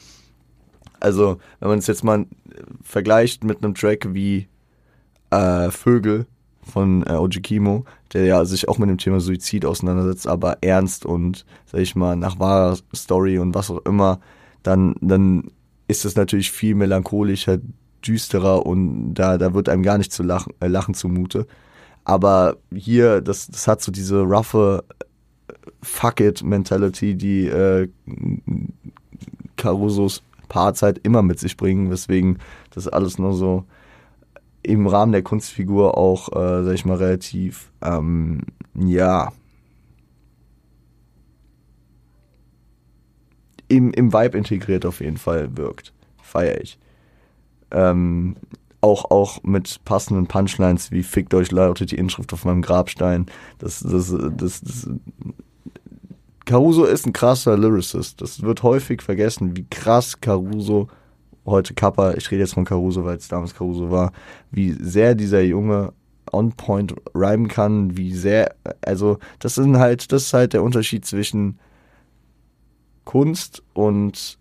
Also, 1.04 1.38
wenn 1.60 1.70
man 1.70 1.80
es 1.80 1.88
jetzt 1.88 2.04
mal 2.04 2.26
vergleicht 2.82 3.44
mit 3.44 3.62
einem 3.64 3.76
Track 3.76 4.14
wie 4.14 4.48
äh, 5.32 5.70
Vögel 5.70 6.26
von 6.62 7.04
äh, 7.06 7.14
Oji 7.14 7.42
Kimo, 7.42 7.84
der 8.14 8.24
ja 8.24 8.46
sich 8.46 8.70
auch 8.70 8.78
mit 8.78 8.90
dem 8.90 8.98
Thema 8.98 9.20
Suizid 9.20 9.66
auseinandersetzt, 9.66 10.28
aber 10.28 10.60
ernst 10.62 11.06
und, 11.06 11.46
sag 11.66 11.82
ich 11.82 11.96
mal, 11.96 12.16
nach 12.16 12.40
wahrer 12.40 12.78
Story 12.96 13.38
und 13.38 13.54
was 13.54 13.70
auch 13.70 13.84
immer, 13.86 14.22
dann, 14.64 14.96
dann 15.02 15.52
ist 15.90 16.06
es 16.06 16.16
natürlich 16.16 16.52
viel 16.52 16.76
melancholischer, 16.76 17.58
düsterer 18.08 18.66
und 18.66 19.14
da, 19.14 19.38
da 19.38 19.54
wird 19.54 19.68
einem 19.68 19.84
gar 19.84 19.98
nicht 19.98 20.14
zu 20.14 20.24
lachen, 20.24 20.54
äh, 20.62 20.68
lachen 20.68 20.94
zumute. 20.94 21.48
Aber 22.06 22.56
hier, 22.74 23.20
das, 23.20 23.48
das 23.48 23.68
hat 23.68 23.82
so 23.82 23.92
diese 23.92 24.22
roughe 24.22 24.86
Fuck 25.82 26.22
it 26.22 26.44
Mentality, 26.44 27.16
die 27.16 27.48
äh, 27.48 27.90
Carusos 29.58 30.24
Paarzeit 30.54 31.00
immer 31.00 31.24
mit 31.24 31.40
sich 31.40 31.58
bringen, 31.58 31.90
weswegen 31.90 32.38
das 32.70 32.88
alles 32.88 33.18
nur 33.18 33.34
so 33.34 33.66
im 34.62 34.86
Rahmen 34.86 35.12
der 35.12 35.24
Kunstfigur 35.24 35.98
auch, 35.98 36.32
äh, 36.32 36.64
sag 36.64 36.76
ich 36.76 36.86
mal, 36.86 36.98
relativ, 36.98 37.72
ähm, 37.82 38.42
ja, 38.76 39.34
im, 43.68 43.92
im 43.94 44.14
Vibe 44.14 44.38
integriert 44.38 44.86
auf 44.86 45.02
jeden 45.02 45.18
Fall 45.18 45.58
wirkt. 45.58 45.92
Feier 46.22 46.62
ich. 46.62 46.78
Ähm, 47.72 48.36
auch, 48.80 49.10
auch 49.10 49.42
mit 49.42 49.84
passenden 49.86 50.28
Punchlines 50.28 50.92
wie 50.92 51.02
Fickt 51.02 51.34
euch 51.34 51.52
lautet 51.52 51.90
die 51.90 51.98
Inschrift 51.98 52.32
auf 52.32 52.46
meinem 52.46 52.62
Grabstein. 52.62 53.26
Das, 53.58 53.80
das, 53.80 54.16
das, 54.38 54.62
das, 54.62 54.90
Caruso 56.46 56.86
ist 56.86 57.06
ein 57.06 57.14
krasser 57.14 57.58
Lyricist. 57.58 58.22
Das 58.22 58.42
wird 58.42 58.64
häufig 58.64 59.02
vergessen, 59.02 59.56
wie 59.56 59.66
krass 59.70 60.20
Caruso, 60.20 60.88
heute 61.46 61.74
Kappa, 61.74 62.14
ich 62.14 62.30
rede 62.32 62.42
jetzt 62.42 62.54
von 62.54 62.66
Caruso, 62.66 63.06
weil 63.06 63.18
es 63.18 63.28
damals 63.28 63.56
Caruso 63.56 63.92
war, 63.92 64.12
wie 64.52 64.72
sehr 64.72 65.16
dieser 65.16 65.42
Junge 65.42 65.94
on 66.32 66.52
point 66.52 66.94
rhymen 67.14 67.48
kann, 67.48 67.96
wie 67.98 68.14
sehr, 68.14 68.56
also 68.82 69.20
das 69.40 69.56
sind 69.56 69.78
halt, 69.78 70.12
das 70.12 70.24
ist 70.24 70.34
halt 70.34 70.54
der 70.54 70.64
Unterschied 70.64 71.06
zwischen 71.06 71.60
Kunst 73.06 73.62
und 73.74 74.38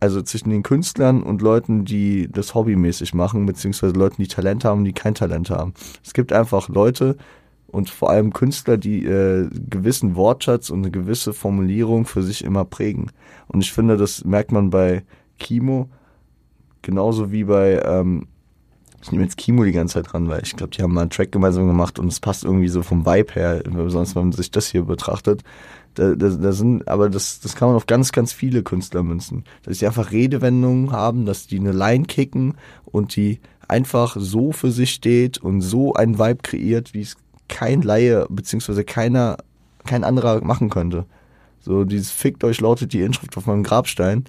also 0.00 0.22
zwischen 0.22 0.48
den 0.48 0.62
Künstlern 0.62 1.22
und 1.22 1.42
Leuten, 1.42 1.84
die 1.84 2.28
das 2.32 2.54
hobbymäßig 2.54 3.12
machen, 3.12 3.44
beziehungsweise 3.44 3.92
Leuten, 3.92 4.22
die 4.22 4.28
Talent 4.28 4.64
haben, 4.64 4.84
die 4.84 4.94
kein 4.94 5.14
Talent 5.14 5.50
haben. 5.50 5.74
Es 6.02 6.14
gibt 6.14 6.32
einfach 6.32 6.68
Leute 6.70 7.16
und 7.70 7.88
vor 7.88 8.10
allem 8.10 8.32
Künstler, 8.32 8.76
die 8.76 9.04
äh, 9.04 9.48
gewissen 9.68 10.16
Wortschatz 10.16 10.70
und 10.70 10.80
eine 10.80 10.90
gewisse 10.90 11.32
Formulierung 11.32 12.04
für 12.04 12.22
sich 12.22 12.44
immer 12.44 12.64
prägen. 12.64 13.10
Und 13.48 13.60
ich 13.60 13.72
finde, 13.72 13.96
das 13.96 14.24
merkt 14.24 14.52
man 14.52 14.70
bei 14.70 15.04
Kimo 15.38 15.88
genauso 16.82 17.30
wie 17.32 17.44
bei, 17.44 17.80
ähm, 17.84 18.26
ich 19.02 19.12
nehme 19.12 19.24
jetzt 19.24 19.36
Kimo 19.36 19.64
die 19.64 19.72
ganze 19.72 19.94
Zeit 19.94 20.12
dran, 20.12 20.28
weil 20.28 20.42
ich 20.42 20.56
glaube, 20.56 20.70
die 20.70 20.82
haben 20.82 20.92
mal 20.92 21.02
einen 21.02 21.10
Track 21.10 21.32
gemeinsam 21.32 21.66
gemacht 21.66 21.98
und 21.98 22.08
es 22.08 22.20
passt 22.20 22.44
irgendwie 22.44 22.68
so 22.68 22.82
vom 22.82 23.06
Vibe 23.06 23.32
her, 23.34 23.62
besonders 23.64 24.14
wenn 24.14 24.24
man 24.24 24.32
sich 24.32 24.50
das 24.50 24.68
hier 24.68 24.84
betrachtet. 24.84 25.42
Da, 25.94 26.14
da, 26.14 26.28
da 26.28 26.52
sind, 26.52 26.86
aber 26.86 27.10
das, 27.10 27.40
das 27.40 27.56
kann 27.56 27.68
man 27.68 27.76
auf 27.76 27.86
ganz, 27.86 28.12
ganz 28.12 28.32
viele 28.32 28.62
Künstler 28.62 29.02
münzen. 29.02 29.44
Dass 29.64 29.78
sie 29.78 29.86
einfach 29.86 30.12
Redewendungen 30.12 30.92
haben, 30.92 31.26
dass 31.26 31.46
die 31.46 31.58
eine 31.58 31.72
Line 31.72 32.04
kicken 32.04 32.54
und 32.84 33.16
die 33.16 33.40
einfach 33.66 34.16
so 34.18 34.52
für 34.52 34.70
sich 34.70 34.90
steht 34.90 35.38
und 35.38 35.62
so 35.62 35.94
einen 35.94 36.18
Vibe 36.18 36.40
kreiert, 36.42 36.94
wie 36.94 37.00
es 37.00 37.16
kein 37.50 37.82
Laie 37.82 38.26
beziehungsweise 38.30 38.84
keiner, 38.84 39.36
kein 39.84 40.04
anderer 40.04 40.42
machen 40.42 40.70
könnte. 40.70 41.04
So 41.60 41.84
dieses 41.84 42.10
Fickt 42.10 42.42
euch 42.44 42.60
lautet 42.60 42.94
die 42.94 43.02
Inschrift 43.02 43.36
auf 43.36 43.46
meinem 43.46 43.62
Grabstein 43.62 44.24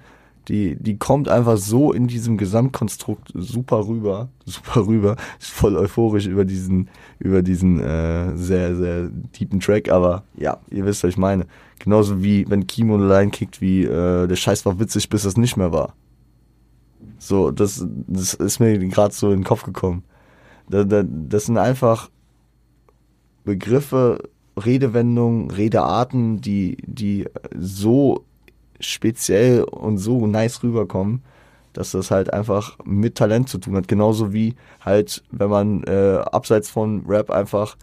die, 0.48 0.76
die 0.76 0.98
kommt 0.98 1.30
einfach 1.30 1.58
so 1.58 1.94
in 1.94 2.08
diesem 2.08 2.38
Gesamtkonstrukt 2.38 3.32
super 3.36 3.88
rüber, 3.88 4.30
super 4.46 4.88
rüber, 4.88 5.16
ist 5.40 5.52
voll 5.52 5.76
euphorisch 5.76 6.26
über 6.26 6.46
diesen, 6.46 6.90
über 7.20 7.42
diesen 7.42 7.80
äh, 7.80 8.36
sehr, 8.36 8.76
sehr 8.76 9.10
deepen 9.10 9.60
Track, 9.60 9.90
aber 9.90 10.24
ja, 10.36 10.58
ihr 10.70 10.86
wisst, 10.86 11.04
was 11.04 11.12
ich 11.12 11.18
meine. 11.18 11.46
Genauso 11.80 12.24
wie 12.24 12.50
wenn 12.50 12.68
Kimo 12.68 12.96
eine 12.96 13.08
Line 13.08 13.32
kickt, 13.32 13.62
wie 13.62 13.84
äh, 13.84 14.28
der 14.28 14.36
Scheiß 14.36 14.66
war 14.66 14.80
witzig, 14.80 15.10
bis 15.10 15.26
es 15.26 15.38
nicht 15.38 15.58
mehr 15.58 15.72
war. 15.72 15.94
So, 17.18 17.52
das, 17.52 17.86
das 18.08 18.34
ist 18.34 18.60
mir 18.60 18.78
gerade 18.80 19.14
so 19.14 19.32
in 19.32 19.40
den 19.40 19.44
Kopf 19.44 19.64
gekommen. 19.64 20.04
Da, 20.70 20.84
da, 20.84 21.04
das 21.04 21.46
sind 21.46 21.58
einfach 21.58 22.10
Begriffe, 23.44 24.30
Redewendungen, 24.58 25.50
Redearten, 25.52 26.42
die, 26.42 26.78
die 26.86 27.26
so 27.58 28.26
speziell 28.80 29.64
und 29.64 29.98
so 29.98 30.28
nice 30.28 30.64
rüberkommen, 30.64 31.22
dass 31.74 31.92
das 31.92 32.12
halt 32.12 32.34
einfach 32.34 32.78
mit 32.84 33.16
Talent 33.16 33.50
zu 33.50 33.58
tun 33.58 33.76
hat. 33.76 33.88
Genauso 33.88 34.34
wie 34.34 34.56
halt, 34.82 35.24
wenn 35.32 35.50
man 35.50 35.84
äh, 35.84 36.22
abseits 36.32 36.70
von 36.70 37.06
Rap 37.08 37.30
einfach 37.30 37.78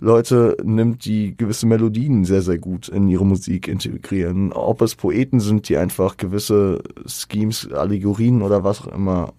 Leute 0.00 0.56
nimmt, 0.64 1.04
die 1.04 1.36
gewisse 1.36 1.66
Melodien 1.66 2.24
sehr, 2.24 2.42
sehr 2.42 2.58
gut 2.58 2.88
in 2.88 3.08
ihre 3.08 3.24
Musik 3.24 3.68
integrieren. 3.68 4.52
Ob 4.52 4.82
es 4.82 4.96
Poeten 4.96 5.38
sind, 5.38 5.68
die 5.68 5.76
einfach 5.76 6.16
gewisse 6.16 6.82
Schemes, 7.06 7.70
Allegorien 7.70 8.42
oder 8.42 8.64
was 8.64 8.80
auch 8.80 8.88
immer 8.88 9.32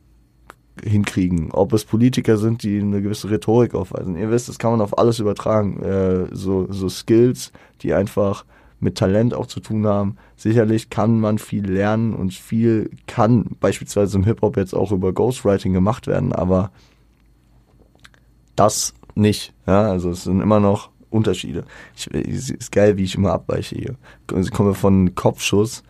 hinkriegen. 0.81 1.51
Ob 1.51 1.73
es 1.73 1.85
Politiker 1.85 2.37
sind, 2.37 2.63
die 2.63 2.79
eine 2.79 3.01
gewisse 3.01 3.29
Rhetorik 3.29 3.75
aufweisen. 3.75 4.17
Ihr 4.17 4.31
wisst, 4.31 4.49
das 4.49 4.59
kann 4.59 4.71
man 4.71 4.81
auf 4.81 4.97
alles 4.97 5.19
übertragen. 5.19 5.81
Äh, 5.81 6.35
so, 6.35 6.71
so 6.71 6.89
Skills, 6.89 7.51
die 7.81 7.93
einfach 7.93 8.45
mit 8.79 8.97
Talent 8.97 9.33
auch 9.33 9.47
zu 9.47 9.59
tun 9.59 9.87
haben. 9.87 10.17
Sicherlich 10.35 10.89
kann 10.89 11.19
man 11.19 11.39
viel 11.39 11.69
lernen 11.69 12.13
und 12.13 12.33
viel 12.33 12.91
kann 13.07 13.51
beispielsweise 13.59 14.17
im 14.17 14.25
Hip-Hop 14.25 14.57
jetzt 14.57 14.73
auch 14.73 14.91
über 14.91 15.13
Ghostwriting 15.13 15.73
gemacht 15.73 16.07
werden, 16.07 16.33
aber 16.33 16.71
das 18.55 18.93
nicht. 19.15 19.53
Ja, 19.65 19.89
also 19.89 20.11
es 20.11 20.25
sind 20.25 20.41
immer 20.41 20.59
noch 20.59 20.89
Unterschiede. 21.09 21.63
Ich, 21.95 22.07
ist 22.07 22.71
geil, 22.71 22.97
wie 22.97 23.03
ich 23.03 23.15
immer 23.15 23.31
abweiche 23.31 23.75
hier. 23.75 23.95
Ich 24.37 24.51
komme 24.51 24.73
von 24.73 25.15
Kopfschuss 25.15 25.83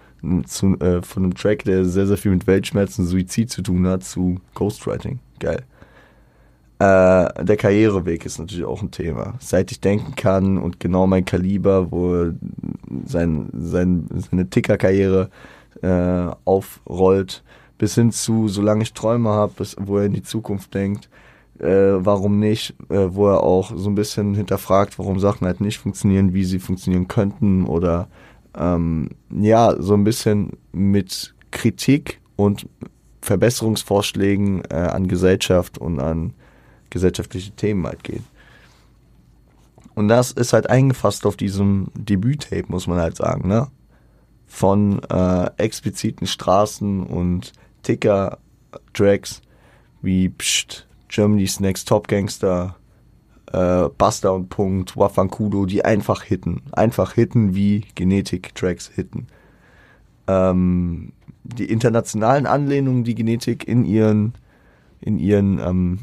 zu, 0.45 0.79
äh, 0.79 1.01
von 1.01 1.23
einem 1.23 1.35
Track, 1.35 1.63
der 1.65 1.85
sehr, 1.85 2.07
sehr 2.07 2.17
viel 2.17 2.31
mit 2.31 2.47
Weltschmerzen, 2.47 3.05
Suizid 3.05 3.49
zu 3.49 3.61
tun 3.61 3.87
hat, 3.87 4.03
zu 4.03 4.39
Ghostwriting. 4.55 5.19
Geil. 5.39 5.63
Äh, 6.79 7.43
der 7.43 7.57
Karriereweg 7.57 8.25
ist 8.25 8.39
natürlich 8.39 8.65
auch 8.65 8.81
ein 8.81 8.91
Thema. 8.91 9.35
Seit 9.39 9.71
ich 9.71 9.79
denken 9.79 10.15
kann 10.15 10.57
und 10.57 10.79
genau 10.79 11.07
mein 11.07 11.25
Kaliber, 11.25 11.91
wo 11.91 12.31
sein, 13.05 13.49
sein, 13.53 14.07
seine 14.29 14.49
Ticker-Karriere 14.49 15.29
äh, 15.81 16.33
aufrollt, 16.45 17.43
bis 17.77 17.95
hin 17.95 18.11
zu, 18.11 18.47
solange 18.47 18.83
ich 18.83 18.93
Träume 18.93 19.29
habe, 19.29 19.53
wo 19.79 19.97
er 19.97 20.05
in 20.05 20.13
die 20.13 20.23
Zukunft 20.23 20.73
denkt, 20.73 21.09
äh, 21.59 21.65
warum 21.65 22.39
nicht, 22.39 22.75
äh, 22.89 23.13
wo 23.13 23.27
er 23.29 23.43
auch 23.43 23.71
so 23.75 23.89
ein 23.89 23.95
bisschen 23.95 24.35
hinterfragt, 24.35 24.97
warum 24.99 25.19
Sachen 25.19 25.45
halt 25.45 25.61
nicht 25.61 25.77
funktionieren, 25.77 26.33
wie 26.33 26.43
sie 26.43 26.59
funktionieren 26.59 27.07
könnten 27.07 27.65
oder 27.65 28.07
ähm, 28.55 29.09
ja, 29.29 29.75
so 29.81 29.93
ein 29.93 30.03
bisschen 30.03 30.51
mit 30.71 31.33
Kritik 31.51 32.21
und 32.35 32.67
Verbesserungsvorschlägen 33.21 34.63
äh, 34.69 34.75
an 34.75 35.07
Gesellschaft 35.07 35.77
und 35.77 35.99
an 35.99 36.33
gesellschaftliche 36.89 37.51
Themen 37.51 37.85
halt 37.87 38.03
geht. 38.03 38.23
Und 39.95 40.07
das 40.07 40.31
ist 40.31 40.53
halt 40.53 40.69
eingefasst 40.69 41.25
auf 41.25 41.37
diesem 41.37 41.87
Debüt-Tape, 41.95 42.65
muss 42.67 42.87
man 42.87 42.99
halt 42.99 43.15
sagen, 43.15 43.47
ne? 43.47 43.67
Von 44.47 45.01
äh, 45.09 45.49
expliziten 45.57 46.27
Straßen 46.27 47.03
und 47.03 47.53
Ticker-Tracks 47.83 49.41
wie 50.01 50.29
Psst, 50.29 50.87
Germany's 51.07 51.59
Next 51.59 51.87
Top 51.87 52.07
Gangster, 52.07 52.75
äh, 53.53 53.89
Buster 53.97 54.33
und 54.33 54.49
Punkt, 54.49 54.97
Wafankudo, 54.97 55.65
die 55.65 55.85
einfach 55.85 56.23
hitten. 56.23 56.63
Einfach 56.71 57.13
hitten, 57.13 57.55
wie 57.55 57.85
Genetik-Tracks 57.95 58.89
hitten. 58.93 59.27
Ähm, 60.27 61.13
die 61.43 61.65
internationalen 61.65 62.45
Anlehnungen, 62.45 63.03
die 63.03 63.15
Genetik 63.15 63.67
in 63.67 63.85
ihren, 63.85 64.33
in 65.01 65.19
ihren, 65.19 65.59
ähm, 65.59 65.99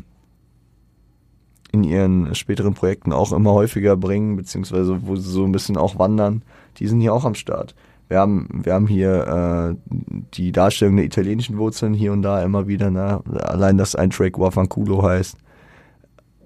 in 1.73 1.85
ihren 1.85 2.35
späteren 2.35 2.75
Projekten 2.75 3.13
auch 3.13 3.33
immer 3.33 3.53
häufiger 3.53 3.97
bringen, 3.97 4.37
beziehungsweise 4.37 5.07
wo 5.07 5.17
sie 5.17 5.31
so 5.31 5.45
ein 5.45 5.53
bisschen 5.53 5.77
auch 5.77 5.99
wandern, 5.99 6.43
die 6.79 6.87
sind 6.87 7.01
hier 7.01 7.15
auch 7.15 7.25
am 7.25 7.35
Start. 7.35 7.75
Wir 8.09 8.19
haben, 8.19 8.49
wir 8.65 8.75
haben 8.75 8.89
hier 8.89 9.77
äh, 9.81 9.95
die 10.35 10.51
Darstellung 10.51 10.97
der 10.97 11.05
italienischen 11.05 11.59
Wurzeln 11.59 11.95
hier 11.95 12.13
und 12.13 12.23
da 12.23 12.43
immer 12.43 12.67
wieder, 12.67 12.91
ne? 12.91 13.23
allein 13.41 13.79
dass 13.79 13.95
ein 13.95 14.11
Track 14.11 14.39
Wafankulo 14.39 15.03
heißt. 15.03 15.37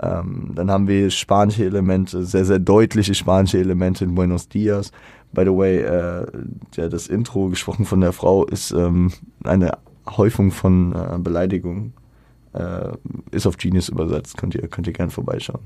Ähm, 0.04 0.50
dann 0.54 0.70
haben 0.70 0.86
wir 0.86 1.10
spanische 1.10 1.64
Elemente, 1.64 2.24
sehr, 2.24 2.44
sehr 2.44 2.58
deutliche 2.58 3.14
spanische 3.14 3.58
Elemente 3.58 4.04
in 4.04 4.14
Buenos 4.14 4.48
Dias. 4.48 4.92
By 5.32 5.44
the 5.44 5.56
way, 5.56 5.78
äh, 5.78 6.26
ja, 6.74 6.88
das 6.88 7.08
Intro, 7.08 7.48
gesprochen 7.48 7.86
von 7.86 8.00
der 8.00 8.12
Frau, 8.12 8.44
ist 8.44 8.70
ähm, 8.72 9.12
eine 9.44 9.78
Häufung 10.06 10.50
von 10.50 10.92
äh, 10.92 11.18
Beleidigungen. 11.18 11.94
Äh, 12.52 12.92
ist 13.30 13.46
auf 13.46 13.56
Genius 13.56 13.88
übersetzt, 13.88 14.36
könnt 14.36 14.54
ihr, 14.54 14.68
könnt 14.68 14.86
ihr 14.86 14.92
gern 14.92 15.10
vorbeischauen. 15.10 15.62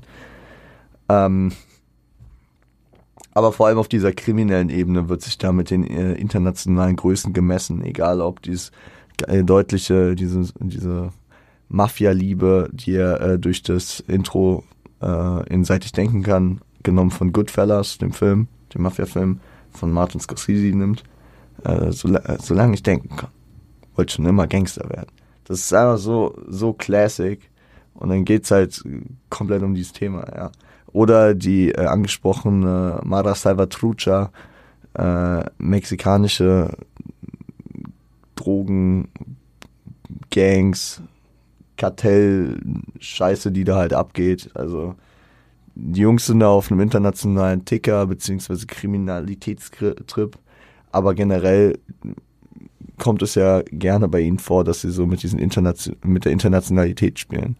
Ähm, 1.09 1.51
aber 3.33 3.51
vor 3.51 3.67
allem 3.67 3.77
auf 3.77 3.87
dieser 3.87 4.11
kriminellen 4.11 4.69
Ebene 4.69 5.09
wird 5.09 5.21
sich 5.21 5.37
da 5.37 5.51
mit 5.51 5.69
den 5.69 5.83
äh, 5.83 6.13
internationalen 6.13 6.95
Größen 6.95 7.33
gemessen, 7.33 7.83
egal 7.83 8.21
ob 8.21 8.41
dieses 8.41 8.71
äh, 9.27 9.43
deutliche, 9.43 10.15
diese, 10.15 10.51
diese 10.59 11.11
Mafia-Liebe, 11.69 12.69
die 12.73 12.95
er 12.95 13.21
äh, 13.21 13.39
durch 13.39 13.63
das 13.63 13.99
Intro 14.01 14.63
äh, 15.01 15.53
in 15.53 15.63
Seit 15.63 15.85
ich 15.85 15.91
denken 15.91 16.23
kann, 16.23 16.61
genommen 16.83 17.11
von 17.11 17.31
Goodfellas, 17.31 17.97
dem 17.99 18.11
Film, 18.11 18.47
dem 18.73 18.81
Mafia-Film 18.81 19.39
von 19.71 19.91
Martin 19.91 20.19
Scorsese 20.19 20.75
nimmt, 20.75 21.03
äh, 21.63 21.89
äh, 21.89 21.91
solange 21.91 22.73
ich 22.73 22.83
denken 22.83 23.15
kann. 23.15 23.29
Wollte 23.95 24.13
schon 24.13 24.25
immer 24.25 24.47
Gangster 24.47 24.89
werden. 24.89 25.11
Das 25.45 25.59
ist 25.59 25.73
einfach 25.73 25.97
so, 25.97 26.35
so 26.47 26.73
classic. 26.73 27.49
Und 27.93 28.09
dann 28.09 28.23
geht's 28.23 28.51
halt 28.51 28.81
komplett 29.29 29.61
um 29.61 29.75
dieses 29.75 29.93
Thema, 29.93 30.25
ja. 30.35 30.51
Oder 30.91 31.35
die 31.35 31.71
äh, 31.71 31.85
angesprochene 31.85 33.01
Mara 33.03 33.35
Salvatrucha, 33.35 34.31
äh, 34.93 35.43
mexikanische 35.59 36.75
Drogen, 38.35 39.09
Gangs, 40.31 41.01
Kartell-Scheiße, 41.79 43.51
die 43.51 43.63
da 43.63 43.77
halt 43.77 43.93
abgeht. 43.93 44.51
Also 44.53 44.93
die 45.73 46.01
Jungs 46.01 46.27
sind 46.27 46.41
da 46.41 46.49
auf 46.49 46.71
einem 46.71 46.81
internationalen 46.81 47.65
Ticker 47.65 48.05
beziehungsweise 48.05 48.67
Kriminalitätstrip, 48.67 50.37
aber 50.91 51.15
generell 51.15 51.79
kommt 52.97 53.21
es 53.21 53.35
ja 53.35 53.61
gerne 53.71 54.09
bei 54.09 54.19
ihnen 54.19 54.39
vor, 54.39 54.63
dass 54.63 54.81
sie 54.81 54.91
so 54.91 55.07
mit 55.07 55.23
diesen 55.23 55.39
Internation 55.39 55.95
mit 56.03 56.25
der 56.25 56.33
Internationalität 56.33 57.17
spielen. 57.17 57.55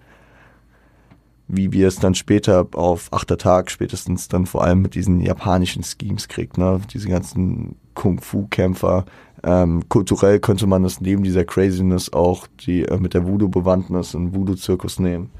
Wie 1.47 1.71
wir 1.71 1.87
es 1.87 1.95
dann 1.95 2.13
später 2.13 2.67
auf 2.73 3.11
achter 3.11 3.37
Tag 3.37 3.71
spätestens 3.71 4.27
dann 4.27 4.45
vor 4.45 4.63
allem 4.63 4.81
mit 4.81 4.95
diesen 4.95 5.21
japanischen 5.21 5.83
Schemes 5.83 6.27
kriegt, 6.27 6.57
ne? 6.57 6.81
Diese 6.93 7.07
ganzen 7.07 7.75
Kung-Fu-Kämpfer, 7.95 9.05
ähm, 9.43 9.87
kulturell 9.89 10.39
könnte 10.39 10.67
man 10.67 10.83
das 10.83 11.01
neben 11.01 11.23
dieser 11.23 11.45
Craziness 11.45 12.11
auch 12.11 12.47
die 12.65 12.83
äh, 12.83 12.97
mit 12.97 13.13
der 13.13 13.27
Voodoo-Bewandtnis 13.27 14.15
und 14.15 14.35
Voodoo-Zirkus 14.35 14.99
nehmen. 14.99 15.31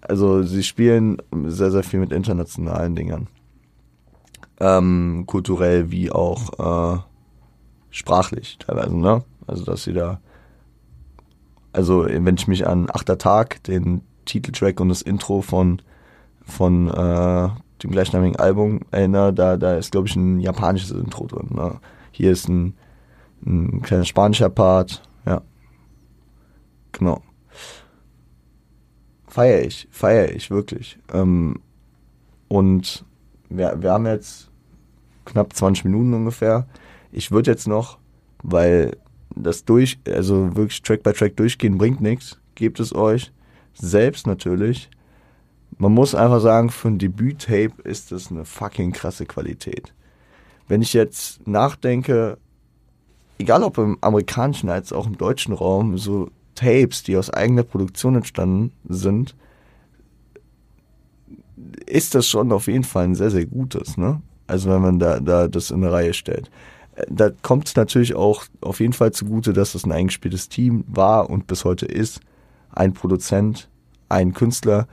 Also 0.00 0.42
sie 0.42 0.62
spielen 0.62 1.18
sehr, 1.46 1.70
sehr 1.70 1.82
viel 1.82 2.00
mit 2.00 2.12
internationalen 2.12 2.94
Dingern. 2.94 3.28
Ähm, 4.60 5.24
kulturell 5.26 5.90
wie 5.90 6.10
auch 6.10 6.96
äh, 6.96 7.00
sprachlich 7.90 8.58
teilweise, 8.58 8.96
ne? 8.96 9.24
Also 9.46 9.64
dass 9.64 9.84
sie 9.84 9.92
da 9.92 10.20
also 11.74 12.06
wenn 12.06 12.36
ich 12.36 12.46
mich 12.46 12.66
an 12.66 12.86
Achter 12.88 13.18
Tag, 13.18 13.62
den 13.64 14.02
Titeltrack 14.24 14.80
und 14.80 14.88
das 14.88 15.02
Intro 15.02 15.42
von 15.42 15.82
von 16.46 16.88
äh, 16.88 17.48
dem 17.82 17.90
gleichnamigen 17.90 18.36
Album 18.36 18.80
erinnere, 18.90 19.32
da, 19.32 19.56
da 19.56 19.74
ist, 19.74 19.92
glaube 19.92 20.06
ich, 20.06 20.14
ein 20.14 20.40
japanisches 20.40 20.90
Intro 20.90 21.26
drin. 21.26 21.48
Ne? 21.50 21.80
Hier 22.12 22.30
ist 22.30 22.48
ein 22.48 22.74
ein 23.44 23.82
kleiner 23.82 24.04
spanischer 24.04 24.50
Part, 24.50 25.02
ja. 25.26 25.42
Genau. 26.92 27.22
Feier 29.26 29.62
ich, 29.62 29.88
feier 29.90 30.30
ich, 30.30 30.50
wirklich. 30.50 30.98
Ähm, 31.12 31.60
und 32.48 33.04
wir, 33.48 33.82
wir 33.82 33.92
haben 33.92 34.06
jetzt 34.06 34.50
knapp 35.24 35.52
20 35.52 35.84
Minuten 35.84 36.14
ungefähr. 36.14 36.66
Ich 37.10 37.30
würde 37.30 37.50
jetzt 37.50 37.66
noch, 37.66 37.98
weil 38.42 38.96
das 39.34 39.64
durch, 39.64 39.98
also 40.06 40.54
wirklich 40.54 40.82
Track 40.82 41.02
by 41.02 41.12
Track 41.12 41.36
durchgehen 41.36 41.78
bringt 41.78 42.00
nichts, 42.00 42.38
gebt 42.54 42.78
es 42.78 42.94
euch 42.94 43.32
selbst 43.74 44.26
natürlich. 44.26 44.88
Man 45.76 45.92
muss 45.92 46.14
einfach 46.14 46.40
sagen, 46.40 46.70
für 46.70 46.88
ein 46.88 46.98
Debüt-Tape 46.98 47.82
ist 47.82 48.12
das 48.12 48.30
eine 48.30 48.44
fucking 48.44 48.92
krasse 48.92 49.26
Qualität. 49.26 49.92
Wenn 50.68 50.82
ich 50.82 50.92
jetzt 50.92 51.46
nachdenke, 51.46 52.38
egal 53.38 53.62
ob 53.62 53.78
im 53.78 53.98
amerikanischen 54.00 54.68
als 54.68 54.92
auch 54.92 55.06
im 55.06 55.18
deutschen 55.18 55.54
Raum, 55.54 55.98
so 55.98 56.30
Tapes, 56.54 57.02
die 57.02 57.16
aus 57.16 57.30
eigener 57.30 57.62
Produktion 57.62 58.16
entstanden 58.16 58.72
sind, 58.88 59.34
ist 61.86 62.14
das 62.14 62.26
schon 62.26 62.52
auf 62.52 62.66
jeden 62.66 62.84
Fall 62.84 63.04
ein 63.04 63.14
sehr, 63.14 63.30
sehr 63.30 63.46
gutes, 63.46 63.96
ne? 63.96 64.20
Also 64.46 64.70
wenn 64.70 64.82
man 64.82 64.98
da, 64.98 65.20
da 65.20 65.48
das 65.48 65.70
in 65.70 65.82
eine 65.82 65.92
Reihe 65.92 66.14
stellt. 66.14 66.50
Äh, 66.96 67.06
da 67.08 67.30
kommt 67.30 67.68
es 67.68 67.76
natürlich 67.76 68.14
auch 68.14 68.44
auf 68.60 68.80
jeden 68.80 68.92
Fall 68.92 69.12
zugute, 69.12 69.52
dass 69.52 69.72
das 69.72 69.84
ein 69.84 69.92
eingespieltes 69.92 70.48
Team 70.48 70.84
war 70.86 71.30
und 71.30 71.46
bis 71.46 71.64
heute 71.64 71.86
ist. 71.86 72.20
Ein 72.70 72.92
Produzent, 72.92 73.68
ein 74.08 74.34
Künstler. 74.34 74.86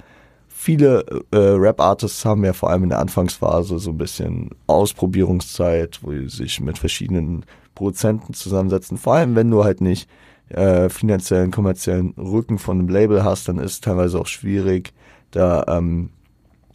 Viele 0.47 1.06
äh, 1.32 1.38
Rap-Artists 1.38 2.23
haben 2.23 2.45
ja 2.45 2.54
vor 2.54 2.69
allem 2.69 2.84
in 2.84 2.89
der 2.89 2.99
Anfangsphase 2.99 3.80
so 3.80 3.89
ein 3.89 3.97
bisschen 3.97 4.51
Ausprobierungszeit, 4.67 5.99
wo 6.04 6.12
sie 6.12 6.30
sich 6.30 6.62
mit 6.62 6.77
verschiedenen 6.77 7.45
Produzenten 7.75 8.34
zusammensetzen. 8.34 8.97
Vor 8.97 9.15
allem, 9.15 9.36
wenn 9.36 9.49
du 9.49 9.63
halt 9.63 9.81
nicht 9.81 10.10
äh, 10.49 10.89
finanziellen, 10.89 11.51
kommerziellen 11.51 12.12
Rücken 12.17 12.57
von 12.60 12.79
einem 12.79 12.89
Label 12.89 13.23
hast, 13.23 13.47
dann 13.47 13.57
ist 13.57 13.71
es 13.71 13.81
teilweise 13.81 14.19
auch 14.19 14.27
schwierig, 14.27 14.93
da 15.31 15.63
ähm, 15.67 16.10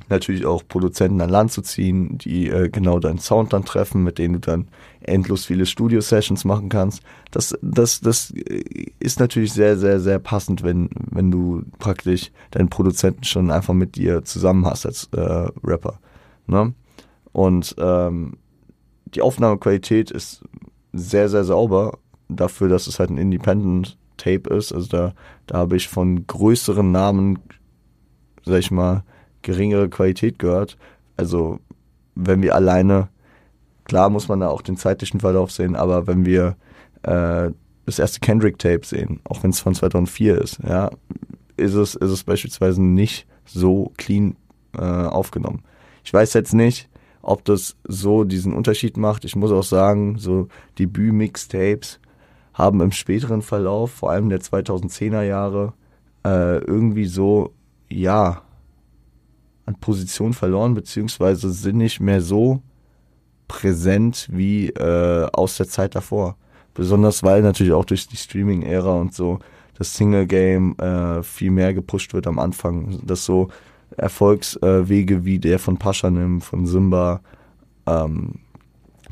natürlich 0.08 0.46
auch 0.46 0.62
Produzenten 0.66 1.20
an 1.20 1.30
Land 1.30 1.52
zu 1.52 1.62
ziehen, 1.62 2.18
die 2.18 2.48
äh, 2.48 2.68
genau 2.68 2.98
deinen 2.98 3.18
Sound 3.18 3.52
dann 3.52 3.64
treffen, 3.64 4.02
mit 4.02 4.18
denen 4.18 4.34
du 4.34 4.40
dann 4.40 4.68
endlos 5.00 5.44
viele 5.44 5.66
Studio-Sessions 5.66 6.44
machen 6.44 6.68
kannst. 6.68 7.02
Das, 7.30 7.56
das, 7.60 8.00
das 8.00 8.32
ist 8.98 9.20
natürlich 9.20 9.52
sehr, 9.52 9.76
sehr, 9.76 10.00
sehr 10.00 10.18
passend, 10.18 10.62
wenn, 10.62 10.90
wenn 11.10 11.30
du 11.30 11.62
praktisch 11.78 12.30
deinen 12.52 12.68
Produzenten 12.68 13.24
schon 13.24 13.50
einfach 13.50 13.74
mit 13.74 13.96
dir 13.96 14.24
zusammen 14.24 14.64
hast 14.64 14.86
als 14.86 15.08
äh, 15.12 15.48
Rapper. 15.64 15.98
Ne? 16.46 16.72
Und 17.32 17.74
ähm, 17.78 18.36
die 19.14 19.22
Aufnahmequalität 19.22 20.10
ist 20.10 20.42
sehr, 20.98 21.28
sehr 21.28 21.44
sauber 21.44 21.98
dafür, 22.28 22.68
dass 22.68 22.86
es 22.86 22.98
halt 22.98 23.10
ein 23.10 23.18
Independent 23.18 23.96
Tape 24.16 24.52
ist. 24.54 24.72
Also 24.72 24.88
da, 24.88 25.14
da 25.46 25.58
habe 25.58 25.76
ich 25.76 25.88
von 25.88 26.26
größeren 26.26 26.90
Namen, 26.90 27.38
sag 28.44 28.58
ich 28.58 28.70
mal, 28.70 29.04
geringere 29.42 29.88
Qualität 29.88 30.38
gehört. 30.38 30.76
Also 31.16 31.60
wenn 32.14 32.42
wir 32.42 32.54
alleine, 32.54 33.08
klar 33.84 34.10
muss 34.10 34.28
man 34.28 34.40
da 34.40 34.48
auch 34.48 34.62
den 34.62 34.76
zeitlichen 34.76 35.20
Verlauf 35.20 35.52
sehen, 35.52 35.76
aber 35.76 36.06
wenn 36.06 36.24
wir 36.24 36.56
äh, 37.02 37.50
das 37.84 37.98
erste 37.98 38.20
Kendrick-Tape 38.20 38.84
sehen, 38.84 39.20
auch 39.24 39.42
wenn 39.42 39.50
es 39.50 39.60
von 39.60 39.74
2004 39.74 40.40
ist, 40.40 40.58
ja, 40.66 40.90
ist 41.56 41.74
es, 41.74 41.94
ist 41.94 42.10
es 42.10 42.24
beispielsweise 42.24 42.82
nicht 42.82 43.26
so 43.44 43.92
clean 43.96 44.36
äh, 44.76 44.82
aufgenommen. 44.82 45.62
Ich 46.04 46.12
weiß 46.12 46.34
jetzt 46.34 46.52
nicht, 46.52 46.88
ob 47.26 47.44
das 47.44 47.76
so 47.82 48.22
diesen 48.22 48.54
Unterschied 48.54 48.96
macht. 48.96 49.24
Ich 49.24 49.34
muss 49.34 49.50
auch 49.50 49.64
sagen, 49.64 50.16
so 50.16 50.46
Debüt-Mixtapes 50.78 51.98
haben 52.54 52.80
im 52.80 52.92
späteren 52.92 53.42
Verlauf, 53.42 53.90
vor 53.90 54.12
allem 54.12 54.28
der 54.28 54.40
2010er 54.40 55.22
Jahre, 55.22 55.72
äh, 56.24 56.58
irgendwie 56.58 57.06
so, 57.06 57.52
ja, 57.88 58.42
an 59.66 59.74
Position 59.80 60.34
verloren, 60.34 60.74
beziehungsweise 60.74 61.50
sind 61.50 61.78
nicht 61.78 61.98
mehr 61.98 62.20
so 62.20 62.62
präsent 63.48 64.28
wie 64.30 64.68
äh, 64.68 65.26
aus 65.32 65.56
der 65.56 65.66
Zeit 65.66 65.96
davor. 65.96 66.36
Besonders 66.74 67.24
weil 67.24 67.42
natürlich 67.42 67.72
auch 67.72 67.84
durch 67.84 68.06
die 68.06 68.16
Streaming-Ära 68.16 68.94
und 68.94 69.14
so 69.14 69.40
das 69.76 69.94
Single-Game 69.94 70.78
äh, 70.78 71.24
viel 71.24 71.50
mehr 71.50 71.74
gepusht 71.74 72.14
wird 72.14 72.28
am 72.28 72.38
Anfang. 72.38 73.00
Dass 73.04 73.24
so 73.24 73.48
Erfolgswege 73.96 75.14
äh, 75.14 75.24
wie 75.24 75.38
der 75.38 75.58
von 75.58 75.78
Paschanim, 75.78 76.40
von 76.40 76.66
Simba, 76.66 77.20
ähm, 77.86 78.40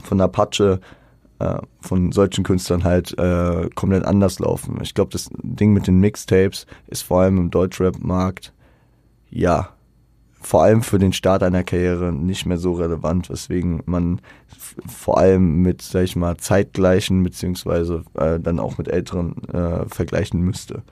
von 0.03 0.21
Apache, 0.21 0.81
äh, 1.39 1.59
von 1.81 2.13
solchen 2.13 2.45
Künstlern 2.45 2.85
halt 2.85 3.17
äh, 3.19 3.69
komplett 3.75 4.05
anders 4.05 4.39
laufen. 4.39 4.79
Ich 4.83 4.95
glaube, 4.95 5.13
das 5.13 5.31
Ding 5.43 5.73
mit 5.73 5.87
den 5.87 6.01
Mixtapes 6.01 6.67
ist 6.87 7.03
vor 7.03 7.23
allem 7.23 7.39
im 7.39 7.51
Deutschrap-Markt, 7.51 8.53
ja, 9.31 9.71
vor 10.41 10.63
allem 10.63 10.83
für 10.83 10.99
den 10.99 11.15
Start 11.15 11.43
einer 11.43 11.65
Karriere 11.65 12.13
nicht 12.13 12.45
mehr 12.45 12.59
so 12.59 12.75
relevant, 12.75 13.31
weswegen 13.31 13.83
man 13.87 14.21
vor 14.87 15.19
allem 15.19 15.63
mit, 15.63 15.81
sag 15.81 16.05
ich 16.05 16.17
mal, 16.17 16.37
zeitgleichen 16.37 17.23
beziehungsweise 17.23 18.05
äh, 18.15 18.39
dann 18.39 18.61
auch 18.61 18.77
mit 18.77 18.89
älteren 18.89 19.43
äh, 19.49 19.89
vergleichen 19.89 20.41
müsste. 20.43 20.83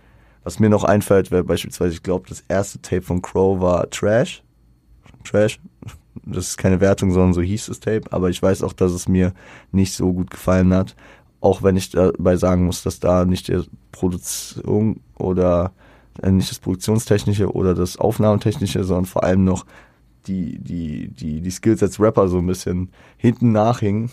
Was 0.44 0.58
mir 0.58 0.68
noch 0.68 0.84
einfällt, 0.84 1.30
wäre 1.30 1.44
beispielsweise, 1.44 1.94
ich 1.94 2.02
glaube, 2.02 2.28
das 2.28 2.42
erste 2.48 2.80
Tape 2.80 3.02
von 3.02 3.22
Crow 3.22 3.60
war 3.60 3.88
Trash. 3.90 4.42
Trash. 5.24 5.60
Das 6.26 6.48
ist 6.48 6.58
keine 6.58 6.80
Wertung, 6.80 7.10
sondern 7.10 7.32
so 7.32 7.40
hieß 7.40 7.66
das 7.66 7.80
Tape. 7.80 8.02
Aber 8.10 8.28
ich 8.28 8.40
weiß 8.40 8.62
auch, 8.62 8.74
dass 8.74 8.92
es 8.92 9.08
mir 9.08 9.32
nicht 9.72 9.94
so 9.94 10.12
gut 10.12 10.30
gefallen 10.30 10.74
hat. 10.74 10.94
Auch 11.40 11.62
wenn 11.62 11.74
ich 11.74 11.88
dabei 11.88 12.36
sagen 12.36 12.66
muss, 12.66 12.82
dass 12.82 13.00
da 13.00 13.24
nicht 13.24 13.48
die 13.48 13.62
Produktion 13.92 15.00
oder 15.16 15.72
äh, 16.22 16.30
nicht 16.30 16.50
das 16.50 16.58
Produktionstechnische 16.58 17.50
oder 17.50 17.74
das 17.74 17.96
Aufnahmetechnische, 17.96 18.84
sondern 18.84 19.06
vor 19.06 19.24
allem 19.24 19.44
noch 19.44 19.64
die, 20.26 20.58
die, 20.58 21.08
die, 21.08 21.40
die 21.40 21.50
Skills 21.50 21.82
als 21.82 21.98
Rapper 21.98 22.28
so 22.28 22.38
ein 22.38 22.46
bisschen 22.46 22.90
hinten 23.16 23.52
nachhingen, 23.52 24.10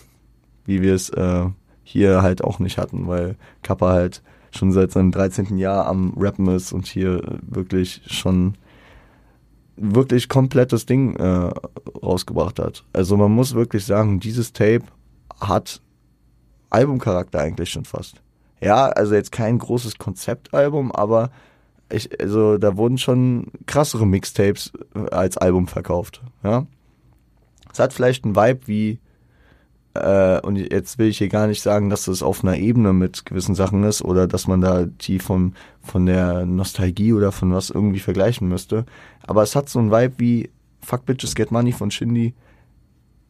wie 0.65 0.81
wir 0.81 0.95
es 0.95 1.09
äh, 1.09 1.45
hier 1.83 2.21
halt 2.21 2.43
auch 2.43 2.59
nicht 2.59 2.77
hatten, 2.77 3.07
weil 3.07 3.35
Kappa 3.61 3.91
halt 3.91 4.21
schon 4.51 4.71
seit 4.71 4.91
seinem 4.91 5.11
13. 5.11 5.57
Jahr 5.57 5.85
am 5.85 6.13
Rappen 6.17 6.47
ist 6.47 6.73
und 6.73 6.87
hier 6.87 7.21
wirklich 7.41 8.01
schon 8.07 8.55
wirklich 9.75 10.27
komplettes 10.27 10.85
Ding 10.85 11.15
äh, 11.15 11.51
rausgebracht 12.03 12.59
hat. 12.59 12.83
Also 12.93 13.15
man 13.17 13.31
muss 13.31 13.53
wirklich 13.53 13.85
sagen, 13.85 14.19
dieses 14.19 14.51
Tape 14.51 14.83
hat 15.39 15.81
Albumcharakter 16.69 17.39
eigentlich 17.39 17.69
schon 17.69 17.85
fast. 17.85 18.21
Ja, 18.61 18.87
also 18.87 19.15
jetzt 19.15 19.31
kein 19.31 19.57
großes 19.57 19.97
Konzeptalbum, 19.97 20.91
aber 20.91 21.31
ich, 21.91 22.19
also 22.21 22.57
da 22.57 22.77
wurden 22.77 22.97
schon 22.97 23.47
krassere 23.65 24.05
Mixtapes 24.05 24.73
als 25.11 25.37
Album 25.37 25.67
verkauft. 25.67 26.21
Ja, 26.43 26.67
es 27.71 27.79
hat 27.79 27.93
vielleicht 27.93 28.25
einen 28.25 28.35
Vibe 28.35 28.67
wie 28.67 28.99
äh, 29.93 30.39
und 30.41 30.55
jetzt 30.55 30.99
will 30.99 31.07
ich 31.07 31.17
hier 31.17 31.29
gar 31.29 31.47
nicht 31.47 31.61
sagen, 31.61 31.89
dass 31.89 32.05
das 32.05 32.21
auf 32.21 32.43
einer 32.43 32.57
Ebene 32.57 32.93
mit 32.93 33.25
gewissen 33.25 33.55
Sachen 33.55 33.83
ist 33.83 34.03
oder 34.03 34.27
dass 34.27 34.47
man 34.47 34.61
da 34.61 34.85
die 34.85 35.19
von, 35.19 35.53
von 35.81 36.05
der 36.05 36.45
Nostalgie 36.45 37.13
oder 37.13 37.31
von 37.31 37.53
was 37.53 37.69
irgendwie 37.69 37.99
vergleichen 37.99 38.47
müsste. 38.47 38.85
Aber 39.25 39.43
es 39.43 39.55
hat 39.55 39.69
so 39.69 39.79
einen 39.79 39.91
Vibe 39.91 40.13
wie 40.17 40.49
Fuck 40.81 41.05
Bitches 41.05 41.35
Get 41.35 41.51
Money 41.51 41.71
von 41.71 41.91
Shindy. 41.91 42.33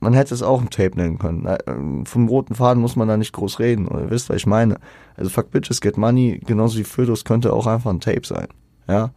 Man 0.02 0.14
hätte 0.14 0.34
es 0.34 0.42
auch 0.42 0.62
ein 0.62 0.70
Tape 0.70 0.98
nennen 0.98 1.18
können. 1.18 1.46
Äh, 1.46 1.58
vom 2.06 2.28
roten 2.28 2.56
Faden 2.56 2.82
muss 2.82 2.96
man 2.96 3.08
da 3.08 3.18
nicht 3.18 3.34
groß 3.34 3.60
reden. 3.60 3.88
Oder 3.88 4.04
ihr 4.04 4.10
wisst, 4.10 4.30
was 4.30 4.38
ich 4.38 4.46
meine. 4.46 4.78
Also 5.16 5.30
Fuck 5.30 5.52
Bitches 5.52 5.82
Get 5.82 5.98
Money, 5.98 6.40
genauso 6.46 6.78
wie 6.78 6.84
Fötus, 6.84 7.26
könnte 7.26 7.54
auch 7.54 7.68
einfach 7.68 7.90
ein 7.90 8.00
Tape 8.00 8.26
sein. 8.26 8.48
Ja. 8.88 9.12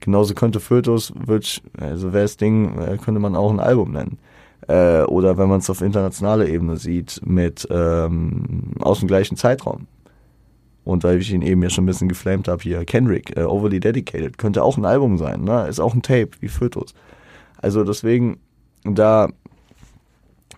Genauso 0.00 0.34
könnte 0.34 0.60
Fötus, 0.60 1.10
also 1.80 2.12
wäre 2.12 2.24
das 2.24 2.36
Ding, 2.36 2.78
äh, 2.78 2.98
könnte 2.98 3.18
man 3.18 3.34
auch 3.34 3.50
ein 3.50 3.60
Album 3.60 3.92
nennen. 3.92 4.18
Äh, 4.68 5.02
oder 5.02 5.38
wenn 5.38 5.48
man 5.48 5.60
es 5.60 5.70
auf 5.70 5.80
internationaler 5.80 6.46
Ebene 6.46 6.76
sieht, 6.76 7.20
mit 7.24 7.66
ähm, 7.70 8.72
aus 8.80 8.98
dem 8.98 9.08
gleichen 9.08 9.36
Zeitraum. 9.36 9.86
Und 10.84 11.02
weil 11.02 11.20
ich 11.20 11.32
ihn 11.32 11.42
eben 11.42 11.62
ja 11.62 11.70
schon 11.70 11.84
ein 11.84 11.88
bisschen 11.88 12.08
geflamed 12.08 12.48
habe 12.48 12.62
hier, 12.62 12.84
Kendrick, 12.84 13.36
äh, 13.36 13.42
Overly 13.42 13.80
Dedicated, 13.80 14.38
könnte 14.38 14.62
auch 14.62 14.76
ein 14.76 14.84
Album 14.84 15.18
sein, 15.18 15.42
ne? 15.42 15.66
Ist 15.68 15.80
auch 15.80 15.94
ein 15.94 16.02
Tape, 16.02 16.30
wie 16.40 16.48
Fötus. 16.48 16.94
Also 17.58 17.82
deswegen, 17.82 18.38
da 18.84 19.28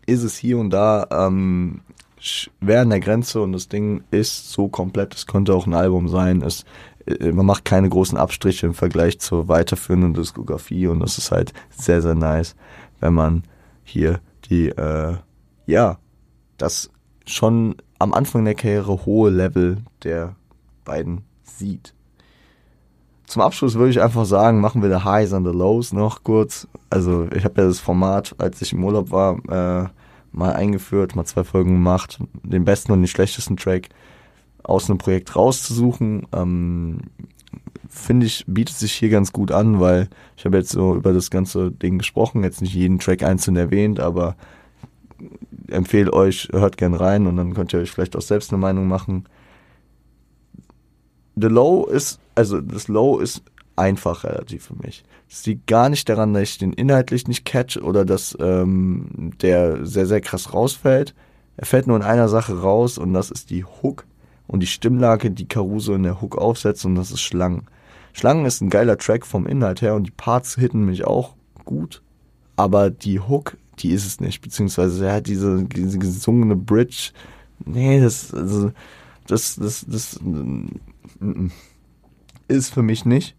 ist 0.07 0.23
es 0.23 0.37
hier 0.37 0.59
und 0.59 0.71
da 0.71 1.07
ähm, 1.11 1.81
schwer 2.19 2.83
an 2.83 2.91
der 2.91 3.01
Grenze 3.01 3.41
und 3.41 3.53
das 3.53 3.69
Ding 3.69 4.03
ist 4.11 4.53
so 4.53 4.69
komplett, 4.69 5.15
es 5.15 5.27
könnte 5.27 5.55
auch 5.55 5.67
ein 5.67 5.75
Album 5.75 6.09
sein. 6.09 6.43
Es, 6.43 6.65
äh, 7.07 7.33
man 7.33 7.47
macht 7.47 7.65
keine 7.65 7.89
großen 7.89 8.19
Abstriche 8.19 8.67
im 8.67 8.75
Vergleich 8.75 9.19
zur 9.21 9.49
weiterführenden 9.49 10.15
Diskografie 10.15 10.87
und 10.89 11.01
das 11.01 11.19
ist 11.19 11.31
halt 11.31 11.53
sehr, 11.71 12.03
sehr 12.03 12.15
nice, 12.15 12.57
wenn 13.01 13.15
man 13.15 13.45
hier 13.89 14.21
die, 14.45 14.69
äh, 14.69 15.17
ja, 15.67 15.99
das 16.57 16.91
schon 17.27 17.77
am 17.99 18.15
Anfang 18.15 18.45
der 18.45 18.55
Karriere 18.55 19.05
hohe 19.07 19.31
Level 19.31 19.79
der 20.03 20.37
beiden 20.85 21.23
sieht. 21.43 21.95
Zum 23.27 23.43
Abschluss 23.43 23.75
würde 23.75 23.91
ich 23.91 24.01
einfach 24.01 24.25
sagen, 24.25 24.61
machen 24.61 24.81
wir 24.81 24.89
die 24.89 25.05
Highs 25.05 25.35
and 25.35 25.47
the 25.47 25.53
Lows 25.53 25.93
noch 25.93 26.25
kurz. 26.25 26.67
Also 26.89 27.27
ich 27.35 27.45
habe 27.45 27.61
ja 27.61 27.69
das 27.69 27.79
Format, 27.79 28.35
als 28.39 28.63
ich 28.63 28.73
im 28.73 28.83
Urlaub 28.83 29.11
war, 29.11 29.37
äh, 29.49 29.89
mal 30.33 30.53
eingeführt, 30.55 31.15
mal 31.15 31.27
zwei 31.27 31.45
Folgen 31.45 31.73
gemacht, 31.73 32.19
den 32.43 32.65
besten 32.65 32.93
und 32.93 33.03
den 33.03 33.09
schlechtesten 33.09 33.57
Track 33.57 33.91
aus 34.63 34.89
einem 34.89 34.99
Projekt 34.99 35.37
rauszusuchen. 35.37 36.27
Ähm, 36.33 37.01
finde 37.89 38.27
ich, 38.27 38.45
bietet 38.47 38.77
sich 38.77 38.93
hier 38.93 39.09
ganz 39.09 39.33
gut 39.33 39.51
an, 39.51 39.81
weil 39.81 40.09
ich 40.37 40.45
habe 40.45 40.59
jetzt 40.59 40.71
so 40.71 40.95
über 40.95 41.13
das 41.13 41.31
ganze 41.31 41.71
Ding 41.71 41.99
gesprochen, 41.99 42.45
jetzt 42.45 42.61
nicht 42.61 42.75
jeden 42.75 42.99
Track 42.99 43.23
einzeln 43.23 43.57
erwähnt, 43.57 43.99
aber 44.01 44.37
empfehle 45.69 46.13
euch, 46.13 46.49
hört 46.53 46.77
gern 46.77 46.95
rein 46.95 47.27
und 47.27 47.37
dann 47.37 47.55
könnt 47.55 47.73
ihr 47.73 47.81
euch 47.81 47.91
vielleicht 47.91 48.17
auch 48.17 48.23
selbst 48.23 48.53
eine 48.53 48.61
Meinung 48.61 48.89
machen. 48.89 49.25
The 51.37 51.49
Low 51.49 51.87
ist, 51.87 52.21
also 52.35 52.61
das 52.61 52.89
Low 52.89 53.19
ist 53.19 53.43
einfach 53.77 54.25
relativ 54.25 54.67
für 54.67 54.77
mich. 54.77 55.05
Es 55.31 55.47
liegt 55.47 55.67
gar 55.67 55.89
nicht 55.89 56.09
daran, 56.09 56.35
dass 56.35 56.43
ich 56.43 56.59
den 56.59 56.73
inhaltlich 56.73 57.29
nicht 57.29 57.45
catch 57.45 57.77
oder 57.77 58.05
dass 58.05 58.37
ähm, 58.41 59.33
der 59.41 59.87
sehr, 59.87 60.07
sehr 60.07 60.21
krass 60.21 60.53
rausfällt. 60.53 61.15
Er 61.57 61.67
fällt 61.67 61.87
nur 61.87 61.97
in 61.97 62.03
einer 62.03 62.29
Sache 62.29 62.61
raus 62.61 62.99
und 62.99 63.13
das 63.13 63.31
ist 63.31 63.51
die 63.51 63.65
Hook 63.65 64.05
und 64.47 64.61
die 64.61 64.67
Stimmlage, 64.67 65.31
die 65.31 65.47
Caruso 65.47 65.95
in 65.95 66.03
der 66.03 66.21
Hook 66.21 66.37
aufsetzt 66.37 66.85
und 66.85 66.95
das 66.95 67.11
ist 67.11 67.21
Schlangen. 67.21 67.67
Schlangen 68.19 68.47
ist 68.47 68.61
ein 68.61 68.69
geiler 68.69 68.99
Track 68.99 69.25
vom 69.25 69.47
Inhalt 69.47 69.81
her 69.81 69.95
und 69.95 70.05
die 70.05 70.11
Parts 70.11 70.57
hitten 70.57 70.85
mich 70.85 71.05
auch 71.05 71.37
gut, 71.65 72.03
aber 72.57 72.91
die 72.91 73.21
Hook, 73.21 73.57
die 73.79 73.91
ist 73.91 74.05
es 74.05 74.19
nicht, 74.19 74.41
beziehungsweise 74.41 75.07
er 75.07 75.15
hat 75.15 75.29
diese, 75.29 75.63
diese 75.63 76.01
gesungene 76.01 76.57
Bridge, 76.57 77.13
nee, 77.65 78.01
das, 78.01 78.35
also, 78.35 78.73
das, 79.29 79.55
das, 79.55 79.87
das, 79.87 80.19
ist 82.49 82.75
für 82.75 82.83
mich 82.83 83.05
nicht. 83.05 83.37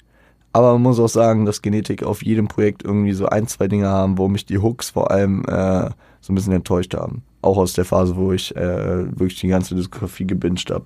Aber 0.53 0.71
man 0.73 0.83
muss 0.83 0.99
auch 0.99 1.09
sagen, 1.09 1.45
dass 1.45 1.61
Genetik 1.61 2.03
auf 2.03 2.23
jedem 2.23 2.47
Projekt 2.47 2.83
irgendwie 2.83 3.11
so 3.11 3.25
ein, 3.25 3.47
zwei 3.47 3.67
Dinge 3.67 3.89
haben, 3.89 4.17
wo 4.17 4.29
mich 4.29 4.45
die 4.45 4.59
Hooks 4.59 4.91
vor 4.91 5.11
allem 5.11 5.43
äh, 5.45 5.89
so 6.21 6.31
ein 6.31 6.35
bisschen 6.35 6.53
enttäuscht 6.53 6.93
haben. 6.93 7.21
Auch 7.41 7.57
aus 7.57 7.73
der 7.73 7.85
Phase, 7.85 8.15
wo 8.15 8.31
ich 8.31 8.55
äh, 8.55 9.19
wirklich 9.19 9.39
die 9.41 9.49
ganze 9.49 9.75
Diskografie 9.75 10.25
gebinged 10.25 10.71
habe. 10.71 10.85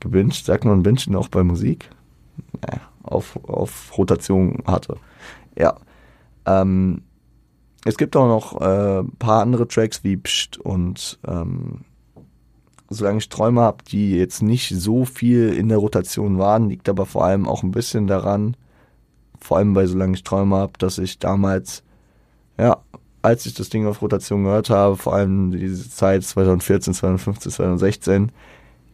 Gebinged, 0.00 0.44
sagt 0.44 0.64
man 0.64 0.82
Bingen 0.82 1.14
auch 1.14 1.28
bei 1.28 1.44
Musik? 1.44 1.88
Ja, 2.68 2.80
auf, 3.02 3.38
auf 3.44 3.96
Rotation 3.96 4.62
hatte. 4.66 4.96
Ja. 5.58 5.76
Ähm, 6.46 7.02
es 7.84 7.96
gibt 7.96 8.16
auch 8.16 8.26
noch 8.26 8.60
äh, 8.60 9.02
paar 9.18 9.42
andere 9.42 9.66
Tracks 9.66 10.04
wie 10.04 10.16
Psst 10.16 10.58
und 10.58 11.18
ähm, 11.26 11.84
solange 12.88 13.18
ich 13.18 13.28
Träume 13.28 13.60
habe, 13.60 13.84
die 13.84 14.16
jetzt 14.16 14.42
nicht 14.42 14.68
so 14.68 15.04
viel 15.04 15.52
in 15.52 15.68
der 15.68 15.78
Rotation 15.78 16.38
waren, 16.38 16.68
liegt 16.68 16.88
aber 16.88 17.06
vor 17.06 17.24
allem 17.24 17.48
auch 17.48 17.62
ein 17.62 17.72
bisschen 17.72 18.06
daran, 18.06 18.56
vor 19.40 19.56
allem 19.56 19.74
bei 19.74 19.86
Solange 19.86 20.14
ich 20.14 20.24
Träume 20.24 20.56
habe, 20.56 20.72
dass 20.78 20.98
ich 20.98 21.18
damals, 21.18 21.82
ja, 22.58 22.78
als 23.22 23.46
ich 23.46 23.54
das 23.54 23.68
Ding 23.68 23.86
auf 23.86 24.02
Rotation 24.02 24.44
gehört 24.44 24.70
habe, 24.70 24.96
vor 24.96 25.14
allem 25.14 25.52
diese 25.52 25.88
Zeit 25.88 26.24
2014, 26.24 26.94
2015, 26.94 27.52
2016, 27.52 28.32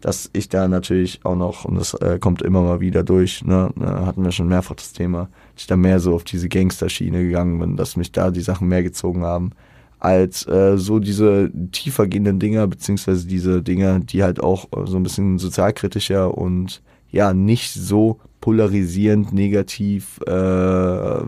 dass 0.01 0.31
ich 0.33 0.49
da 0.49 0.69
natürlich 0.69 1.21
auch 1.25 1.37
noch, 1.37 1.65
und 1.65 1.77
das 1.77 1.95
äh, 1.95 2.19
kommt 2.19 2.43
immer 2.43 2.63
mal 2.63 2.81
wieder 2.81 3.03
durch, 3.03 3.45
ne, 3.45 3.71
ne, 3.75 4.07
hatten 4.07 4.25
wir 4.25 4.33
schon 4.33 4.49
mehrfach 4.49 4.77
das 4.77 4.93
Thema, 4.93 5.29
dass 5.55 5.63
ich 5.63 5.67
da 5.67 5.77
mehr 5.77 6.01
so 6.01 6.15
auf 6.15 6.25
diese 6.25 6.49
Gangsterschiene 6.49 7.23
gegangen 7.23 7.59
bin, 7.59 7.77
dass 7.77 7.97
mich 7.97 8.13
da 8.13 8.31
die 8.31 8.41
Sachen 8.41 8.69
mehr 8.69 8.83
gezogen 8.83 9.25
haben, 9.25 9.51
als 9.99 10.47
äh, 10.47 10.79
so 10.79 11.01
diese 11.01 11.51
tiefer 11.73 12.07
gehenden 12.07 12.39
Dinger, 12.39 12.67
beziehungsweise 12.67 13.27
diese 13.27 13.63
Dinger, 13.63 13.99
die 13.99 14.23
halt 14.23 14.41
auch 14.41 14.67
äh, 14.67 14.87
so 14.87 14.97
ein 14.97 15.03
bisschen 15.03 15.39
sozialkritischer 15.39 16.37
und 16.37 16.83
ja, 17.11 17.33
nicht 17.33 17.73
so 17.73 18.21
polarisierend, 18.41 19.33
negativ, 19.33 20.21
äh, 20.27 21.23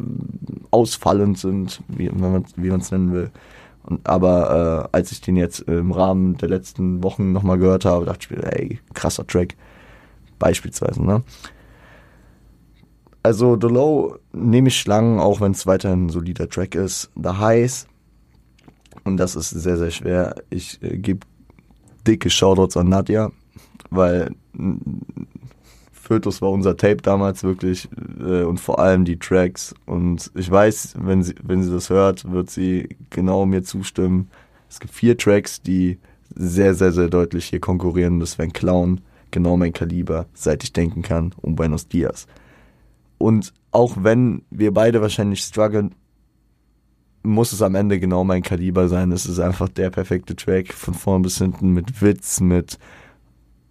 ausfallend 0.71 1.39
sind, 1.39 1.83
wie, 1.89 2.09
man 2.11 2.45
es 2.81 2.91
nennen 2.91 3.13
will. 3.13 3.31
Und, 3.85 4.07
aber 4.07 4.89
äh, 4.93 4.97
als 4.97 5.13
ich 5.13 5.21
den 5.21 5.37
jetzt 5.37 5.61
im 5.61 5.93
Rahmen 5.93 6.37
der 6.37 6.49
letzten 6.49 7.03
Wochen 7.03 7.33
nochmal 7.33 7.59
gehört 7.59 7.85
habe, 7.85 8.05
dachte 8.05 8.27
ich 8.29 8.31
mir, 8.31 8.53
ey, 8.53 8.79
krasser 8.95 9.27
Track. 9.27 9.57
Beispielsweise, 10.39 11.05
ne? 11.05 11.23
Also 13.23 13.59
The 13.61 13.67
Low 13.67 14.17
nehme 14.33 14.69
ich 14.69 14.79
Schlangen, 14.79 15.21
auch 15.21 15.41
wenn 15.43 15.53
es 15.53 15.67
weiterhin 15.67 16.07
ein 16.07 16.09
solider 16.09 16.49
Track 16.49 16.75
ist. 16.75 17.11
The 17.15 17.31
Highs, 17.39 17.87
und 19.05 19.17
das 19.17 19.37
ist 19.37 19.51
sehr, 19.51 19.77
sehr 19.77 19.91
schwer. 19.91 20.35
Ich 20.51 20.83
äh, 20.83 20.97
gebe 20.97 21.27
dicke 22.07 22.31
Shoutouts 22.31 22.77
an 22.77 22.89
Nadja, 22.89 23.31
weil 23.91 24.35
Fötus 26.11 26.43
war 26.43 26.51
unser 26.51 26.77
Tape 26.77 26.97
damals 26.97 27.45
wirklich 27.45 27.89
äh, 28.19 28.43
und 28.43 28.59
vor 28.59 28.81
allem 28.81 29.05
die 29.05 29.17
Tracks. 29.17 29.73
Und 29.87 30.33
ich 30.35 30.51
weiß, 30.51 30.95
wenn 30.99 31.23
sie, 31.23 31.37
wenn 31.41 31.63
sie 31.63 31.71
das 31.71 31.89
hört, 31.89 32.29
wird 32.33 32.51
sie 32.51 32.97
genau 33.11 33.47
mir 33.47 33.63
zustimmen. 33.63 34.29
Es 34.69 34.81
gibt 34.81 34.93
vier 34.93 35.17
Tracks, 35.17 35.63
die 35.63 35.99
sehr, 36.35 36.75
sehr, 36.75 36.91
sehr 36.91 37.07
deutlich 37.07 37.45
hier 37.45 37.61
konkurrieren. 37.61 38.19
Das 38.19 38.39
wären 38.39 38.53
Clown, 38.53 39.03
genau 39.31 39.57
mein 39.57 39.73
Kaliber, 39.73 40.27
seit 40.35 40.65
ich 40.65 40.73
denken 40.73 41.03
kann, 41.03 41.33
und 41.43 41.55
Buenos 41.55 41.87
Dias. 41.87 42.27
Und 43.19 43.53
auch 43.71 43.95
wenn 44.01 44.43
wir 44.51 44.75
beide 44.75 45.01
wahrscheinlich 45.03 45.43
strugglen, 45.43 45.95
muss 47.23 47.53
es 47.53 47.63
am 47.63 47.77
Ende 47.77 48.01
genau 48.01 48.25
mein 48.25 48.43
Kaliber 48.43 48.89
sein. 48.89 49.13
Es 49.13 49.27
ist 49.27 49.39
einfach 49.39 49.69
der 49.69 49.91
perfekte 49.91 50.35
Track 50.35 50.73
von 50.73 50.95
vorn 50.95 51.23
bis 51.23 51.39
hinten 51.39 51.71
mit 51.71 52.03
Witz, 52.03 52.41
mit 52.41 52.81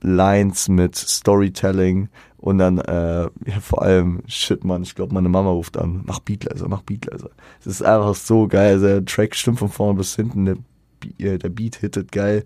Lines, 0.01 0.69
mit 0.69 0.95
Storytelling 0.95 2.09
und 2.37 2.57
dann 2.57 2.77
äh, 2.77 3.23
ja, 3.23 3.59
vor 3.61 3.81
allem, 3.81 4.21
shit, 4.27 4.63
man, 4.63 4.83
ich 4.83 4.95
glaube, 4.95 5.13
meine 5.13 5.29
Mama 5.29 5.49
ruft 5.49 5.77
an, 5.77 6.03
mach 6.05 6.19
Beatleiser, 6.19 6.67
mach 6.69 6.81
Beatleiser. 6.83 7.29
Es 7.59 7.67
ist 7.67 7.83
einfach 7.83 8.15
so 8.15 8.47
geil. 8.47 8.73
Also, 8.73 8.87
der 8.87 9.05
Track 9.05 9.35
stimmt 9.35 9.59
von 9.59 9.69
vorne 9.69 9.97
bis 9.97 10.15
hinten, 10.15 10.45
der, 10.45 10.55
äh, 11.17 11.37
der 11.37 11.49
Beat 11.49 11.75
hittet 11.75 12.11
geil. 12.11 12.43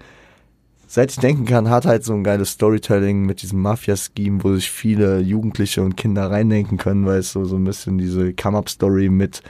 Seit 0.88 1.12
ich 1.12 1.18
denken 1.18 1.46
kann, 1.46 1.70
hat 1.70 1.86
halt 1.86 2.04
so 2.04 2.14
ein 2.14 2.24
geiles 2.24 2.52
Storytelling 2.52 3.26
mit 3.26 3.42
diesem 3.42 3.62
Mafia-Scheme, 3.62 4.44
wo 4.44 4.54
sich 4.54 4.70
viele 4.70 5.20
Jugendliche 5.20 5.82
und 5.82 5.98
Kinder 5.98 6.30
reindenken 6.30 6.78
können, 6.78 7.06
weil 7.06 7.20
es 7.20 7.32
so, 7.32 7.46
so 7.46 7.56
ein 7.56 7.64
bisschen 7.64 7.98
diese 7.98 8.34
Come-Up-Story 8.34 9.10
mit 9.10 9.42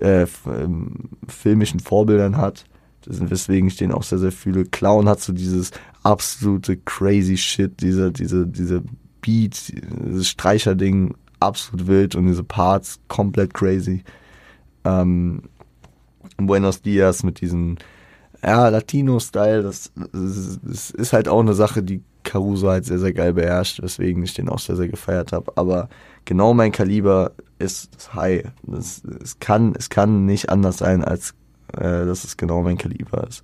äh, 0.00 0.26
ähm, 0.46 1.10
filmischen 1.26 1.80
Vorbildern 1.80 2.36
hat. 2.36 2.64
Weswegen 3.08 3.68
ich 3.68 3.76
den 3.76 3.92
auch 3.92 4.02
sehr, 4.02 4.18
sehr 4.18 4.32
fühle. 4.32 4.64
Clown 4.64 5.08
hat 5.08 5.20
so 5.20 5.32
dieses 5.32 5.70
absolute 6.02 6.76
crazy 6.76 7.36
Shit, 7.36 7.80
diese, 7.80 8.12
diese, 8.12 8.46
diese 8.46 8.82
Beat, 9.22 9.72
dieses 10.06 10.28
Streicherding 10.28 11.14
absolut 11.40 11.86
wild 11.86 12.14
und 12.16 12.26
diese 12.26 12.44
Parts 12.44 13.00
komplett 13.08 13.54
crazy. 13.54 14.04
Ähm, 14.84 15.42
Buenos 16.36 16.82
Dias 16.82 17.22
mit 17.22 17.40
diesem 17.40 17.78
ja, 18.42 18.68
Latino-Style, 18.68 19.62
das, 19.62 19.90
das, 19.96 20.60
das, 20.62 20.90
ist 20.90 21.12
halt 21.12 21.28
auch 21.28 21.40
eine 21.40 21.54
Sache, 21.54 21.82
die 21.82 22.02
Caruso 22.22 22.68
halt 22.68 22.84
sehr, 22.84 22.98
sehr 22.98 23.12
geil 23.12 23.32
beherrscht, 23.32 23.82
weswegen 23.82 24.22
ich 24.22 24.34
den 24.34 24.48
auch 24.48 24.58
sehr, 24.58 24.76
sehr 24.76 24.88
gefeiert 24.88 25.32
habe. 25.32 25.52
Aber 25.56 25.88
genau 26.24 26.54
mein 26.54 26.72
Kaliber 26.72 27.32
ist 27.58 27.96
das 27.96 28.14
High. 28.14 28.44
Das, 28.62 29.02
es, 29.22 29.38
kann, 29.40 29.74
es 29.76 29.88
kann 29.88 30.26
nicht 30.26 30.50
anders 30.50 30.78
sein, 30.78 31.02
als 31.02 31.34
äh, 31.76 32.06
dass 32.06 32.24
es 32.24 32.36
genau 32.36 32.62
mein 32.62 32.78
Kaliber 32.78 33.26
ist. 33.26 33.42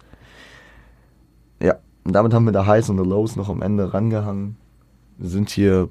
Ja, 1.61 1.77
und 2.05 2.13
damit 2.13 2.35
haben 2.35 2.45
wir 2.45 2.53
da 2.53 2.67
Highs 2.67 2.91
und 2.91 2.99
the 2.99 3.09
Lows 3.09 3.37
noch 3.37 3.49
am 3.49 3.63
Ende 3.63 3.93
rangehangen 3.93 4.57
sind 5.19 5.51
hier, 5.51 5.89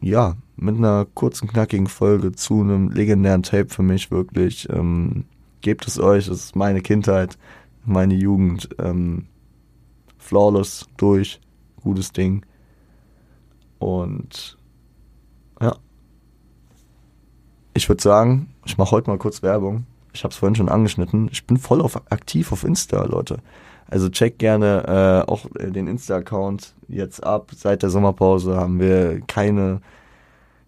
ja, 0.00 0.36
mit 0.56 0.76
einer 0.76 1.06
kurzen, 1.14 1.48
knackigen 1.48 1.86
Folge 1.86 2.32
zu 2.32 2.60
einem 2.60 2.90
legendären 2.90 3.42
Tape 3.42 3.68
für 3.68 3.82
mich 3.82 4.10
wirklich. 4.10 4.68
Ähm, 4.70 5.24
gebt 5.60 5.86
es 5.86 5.98
euch, 5.98 6.28
es 6.28 6.44
ist 6.44 6.56
meine 6.56 6.80
Kindheit, 6.80 7.38
meine 7.84 8.14
Jugend. 8.14 8.68
Ähm, 8.78 9.26
flawless 10.18 10.86
durch, 10.96 11.40
gutes 11.82 12.12
Ding. 12.12 12.44
Und 13.78 14.58
ja. 15.60 15.76
Ich 17.74 17.88
würde 17.88 18.02
sagen, 18.02 18.48
ich 18.64 18.78
mache 18.78 18.90
heute 18.90 19.10
mal 19.10 19.18
kurz 19.18 19.42
Werbung. 19.42 19.86
Ich 20.16 20.24
habe 20.24 20.32
es 20.32 20.38
vorhin 20.38 20.56
schon 20.56 20.68
angeschnitten. 20.68 21.28
Ich 21.30 21.46
bin 21.46 21.58
voll 21.58 21.82
auf, 21.82 21.96
aktiv 22.10 22.50
auf 22.52 22.64
Insta, 22.64 23.04
Leute. 23.04 23.38
Also 23.88 24.08
check 24.08 24.38
gerne 24.38 25.24
äh, 25.26 25.30
auch 25.30 25.46
den 25.58 25.86
Insta-Account 25.86 26.74
jetzt 26.88 27.22
ab. 27.22 27.52
Seit 27.54 27.82
der 27.82 27.90
Sommerpause 27.90 28.56
haben 28.56 28.80
wir 28.80 29.20
keine 29.26 29.80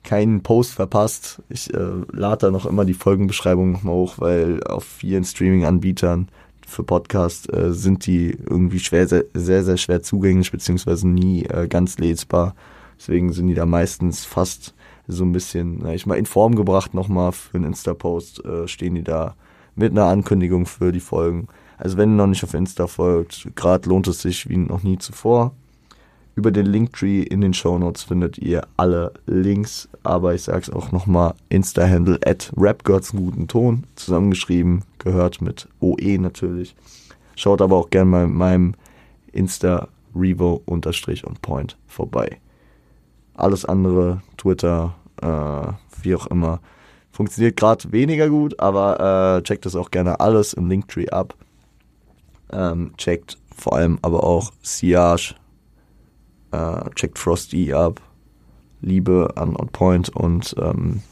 keinen 0.05 0.43
Post 0.43 0.73
verpasst. 0.73 1.43
Ich 1.49 1.73
äh, 1.75 1.79
lade 2.13 2.47
da 2.47 2.51
noch 2.51 2.67
immer 2.67 2.85
die 2.85 2.95
Folgenbeschreibung 2.95 3.73
nochmal 3.73 3.95
hoch, 3.95 4.15
weil 4.19 4.63
auf 4.63 4.85
vielen 4.85 5.25
Streaming-Anbietern 5.25 6.29
für 6.67 6.85
Podcast 6.85 7.53
äh, 7.53 7.73
sind 7.73 8.07
die 8.07 8.31
irgendwie 8.31 8.79
schwer, 8.79 9.09
sehr, 9.09 9.25
sehr, 9.35 9.65
sehr 9.65 9.77
schwer 9.77 10.03
zugänglich, 10.03 10.53
beziehungsweise 10.53 11.09
nie 11.09 11.45
äh, 11.45 11.69
ganz 11.69 11.99
lesbar. 11.99 12.55
Deswegen 12.99 13.33
sind 13.33 13.49
die 13.49 13.55
da 13.55 13.67
meistens 13.67 14.25
fast 14.25 14.75
so 15.09 15.25
ein 15.25 15.33
bisschen, 15.33 15.79
na, 15.83 15.95
ich 15.95 16.07
mal 16.07 16.19
in 16.19 16.27
Form 16.27 16.55
gebracht 16.55 16.95
nochmal 16.95 17.33
für 17.33 17.57
einen 17.57 17.65
Insta-Post, 17.65 18.45
äh, 18.45 18.69
stehen 18.69 18.95
die 18.95 19.03
da 19.03 19.35
mit 19.75 19.93
einer 19.93 20.07
Ankündigung 20.07 20.67
für 20.67 20.93
die 20.93 21.01
Folgen. 21.01 21.49
Also 21.79 21.97
wenn 21.97 22.11
ihr 22.11 22.17
noch 22.17 22.27
nicht 22.27 22.45
auf 22.45 22.55
Insta 22.55 22.87
folgt, 22.87 23.49
gerade 23.57 23.89
lohnt 23.89 24.09
es 24.09 24.21
sich 24.21 24.49
wie 24.49 24.57
noch 24.57 24.83
nie 24.83 24.99
zuvor. 24.99 25.53
Über 26.35 26.51
den 26.53 26.67
Linktree 26.67 27.23
in 27.23 27.41
den 27.41 27.55
Show 27.55 27.79
Notes 27.79 28.05
findet 28.05 28.39
ihr 28.39 28.67
alle 28.77 29.13
Links, 29.27 29.89
aber 30.05 30.35
ich 30.35 30.43
sag's 30.43 30.71
auch 30.71 30.93
nochmal, 30.93 31.35
Insta-Handle 31.49 32.21
at 32.25 32.53
rapgirls 32.57 33.13
guten 33.13 33.49
Ton, 33.49 33.85
zusammengeschrieben, 33.97 34.85
gehört 34.99 35.41
mit 35.41 35.69
OE 35.81 36.19
natürlich. 36.19 36.77
Schaut 37.35 37.63
aber 37.63 37.77
auch 37.77 37.91
gerne 37.91 38.11
mal 38.11 38.27
mit 38.27 38.37
meinem 38.37 38.75
Insta 39.33 39.89
Revo 40.15 40.63
unterstrich 40.65 41.25
und 41.25 41.43
Point 41.43 41.77
vorbei. 41.87 42.39
Alles 43.39 43.65
andere, 43.65 44.23
Twitter, 44.37 44.95
äh, 45.23 45.73
wie 46.03 46.15
auch 46.15 46.27
immer, 46.27 46.61
funktioniert 47.13 47.57
gerade 47.57 47.93
weniger 47.93 48.29
gut, 48.29 48.59
aber 48.61 49.39
äh, 49.39 49.43
checkt 49.43 49.65
das 49.65 49.77
auch 49.77 49.91
gerne 49.91 50.21
alles 50.21 50.53
im 50.53 50.69
Linktree 50.69 51.09
ab. 51.09 51.35
Ähm, 52.51 52.93
checkt 52.97 53.39
vor 53.57 53.75
allem 53.75 53.99
aber 54.03 54.25
auch 54.25 54.53
Siage, 54.63 55.35
äh, 56.53 56.91
checkt 56.95 57.19
Frosty 57.19 57.73
ab, 57.73 58.01
Liebe 58.81 59.33
an 59.37 59.57
On 59.57 59.69
Point 59.69 60.09
und 60.11 60.55
ähm, 60.59 61.03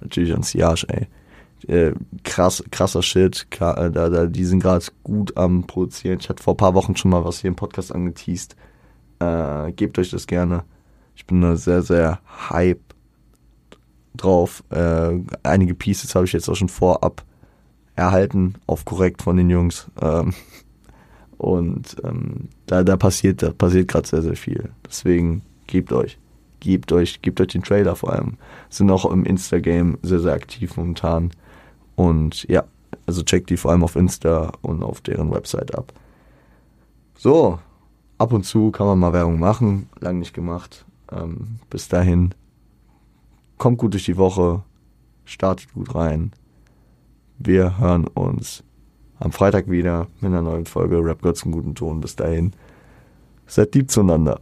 natürlich 0.00 0.34
an 0.34 0.42
Siage, 0.42 0.86
ey. 0.88 1.06
Äh, 1.66 1.94
krass, 2.22 2.62
krasser 2.70 3.02
Shit, 3.02 3.46
äh, 3.60 3.90
da, 3.90 4.08
da, 4.08 4.26
die 4.26 4.44
sind 4.44 4.60
gerade 4.60 4.84
gut 5.02 5.36
am 5.36 5.66
Produzieren. 5.66 6.18
Ich 6.20 6.28
hatte 6.28 6.42
vor 6.42 6.54
ein 6.54 6.58
paar 6.58 6.74
Wochen 6.74 6.96
schon 6.96 7.10
mal 7.10 7.24
was 7.24 7.40
hier 7.40 7.48
im 7.48 7.56
Podcast 7.56 7.92
angeteased. 7.92 8.56
Äh, 9.18 9.72
gebt 9.72 9.98
euch 9.98 10.10
das 10.10 10.26
gerne. 10.28 10.64
Ich 11.18 11.26
bin 11.26 11.40
da 11.40 11.56
sehr, 11.56 11.82
sehr 11.82 12.20
hype 12.48 12.80
drauf. 14.16 14.62
Äh, 14.70 15.18
einige 15.42 15.74
Pieces 15.74 16.14
habe 16.14 16.26
ich 16.26 16.32
jetzt 16.32 16.48
auch 16.48 16.54
schon 16.54 16.68
vorab 16.68 17.24
erhalten, 17.96 18.54
auf 18.68 18.84
korrekt 18.84 19.22
von 19.22 19.36
den 19.36 19.50
Jungs. 19.50 19.90
Ähm, 20.00 20.32
und 21.36 21.96
ähm, 22.04 22.48
da, 22.66 22.84
da 22.84 22.96
passiert, 22.96 23.42
da 23.42 23.50
passiert 23.50 23.88
gerade 23.88 24.06
sehr, 24.06 24.22
sehr 24.22 24.36
viel. 24.36 24.70
Deswegen 24.86 25.42
gebt 25.66 25.92
euch, 25.92 26.18
gebt 26.60 26.92
euch, 26.92 27.20
gebt 27.20 27.40
euch 27.40 27.48
den 27.48 27.64
Trailer 27.64 27.96
vor 27.96 28.12
allem. 28.12 28.38
Sind 28.70 28.88
auch 28.92 29.04
im 29.04 29.24
Insta-Game 29.24 29.98
sehr, 30.02 30.20
sehr 30.20 30.34
aktiv 30.34 30.76
momentan. 30.76 31.32
Und 31.96 32.44
ja, 32.44 32.62
also 33.06 33.24
checkt 33.24 33.50
die 33.50 33.56
vor 33.56 33.72
allem 33.72 33.82
auf 33.82 33.96
Insta 33.96 34.52
und 34.62 34.84
auf 34.84 35.00
deren 35.00 35.32
Website 35.32 35.74
ab. 35.74 35.92
So, 37.16 37.58
ab 38.18 38.32
und 38.32 38.44
zu 38.44 38.70
kann 38.70 38.86
man 38.86 39.00
mal 39.00 39.12
Werbung 39.12 39.40
machen, 39.40 39.88
lang 39.98 40.20
nicht 40.20 40.32
gemacht. 40.32 40.84
Ähm, 41.10 41.58
bis 41.70 41.88
dahin, 41.88 42.34
kommt 43.56 43.78
gut 43.78 43.94
durch 43.94 44.04
die 44.04 44.16
Woche, 44.16 44.62
startet 45.24 45.72
gut 45.72 45.94
rein. 45.94 46.32
Wir 47.38 47.78
hören 47.78 48.06
uns 48.06 48.64
am 49.18 49.32
Freitag 49.32 49.70
wieder 49.70 50.06
mit 50.20 50.32
einer 50.32 50.42
neuen 50.42 50.66
Folge 50.66 51.02
Rap 51.02 51.22
Gods 51.22 51.42
im 51.42 51.52
guten 51.52 51.74
Ton. 51.74 52.00
Bis 52.00 52.16
dahin, 52.16 52.52
seid 53.46 53.74
lieb 53.74 53.90
zueinander. 53.90 54.40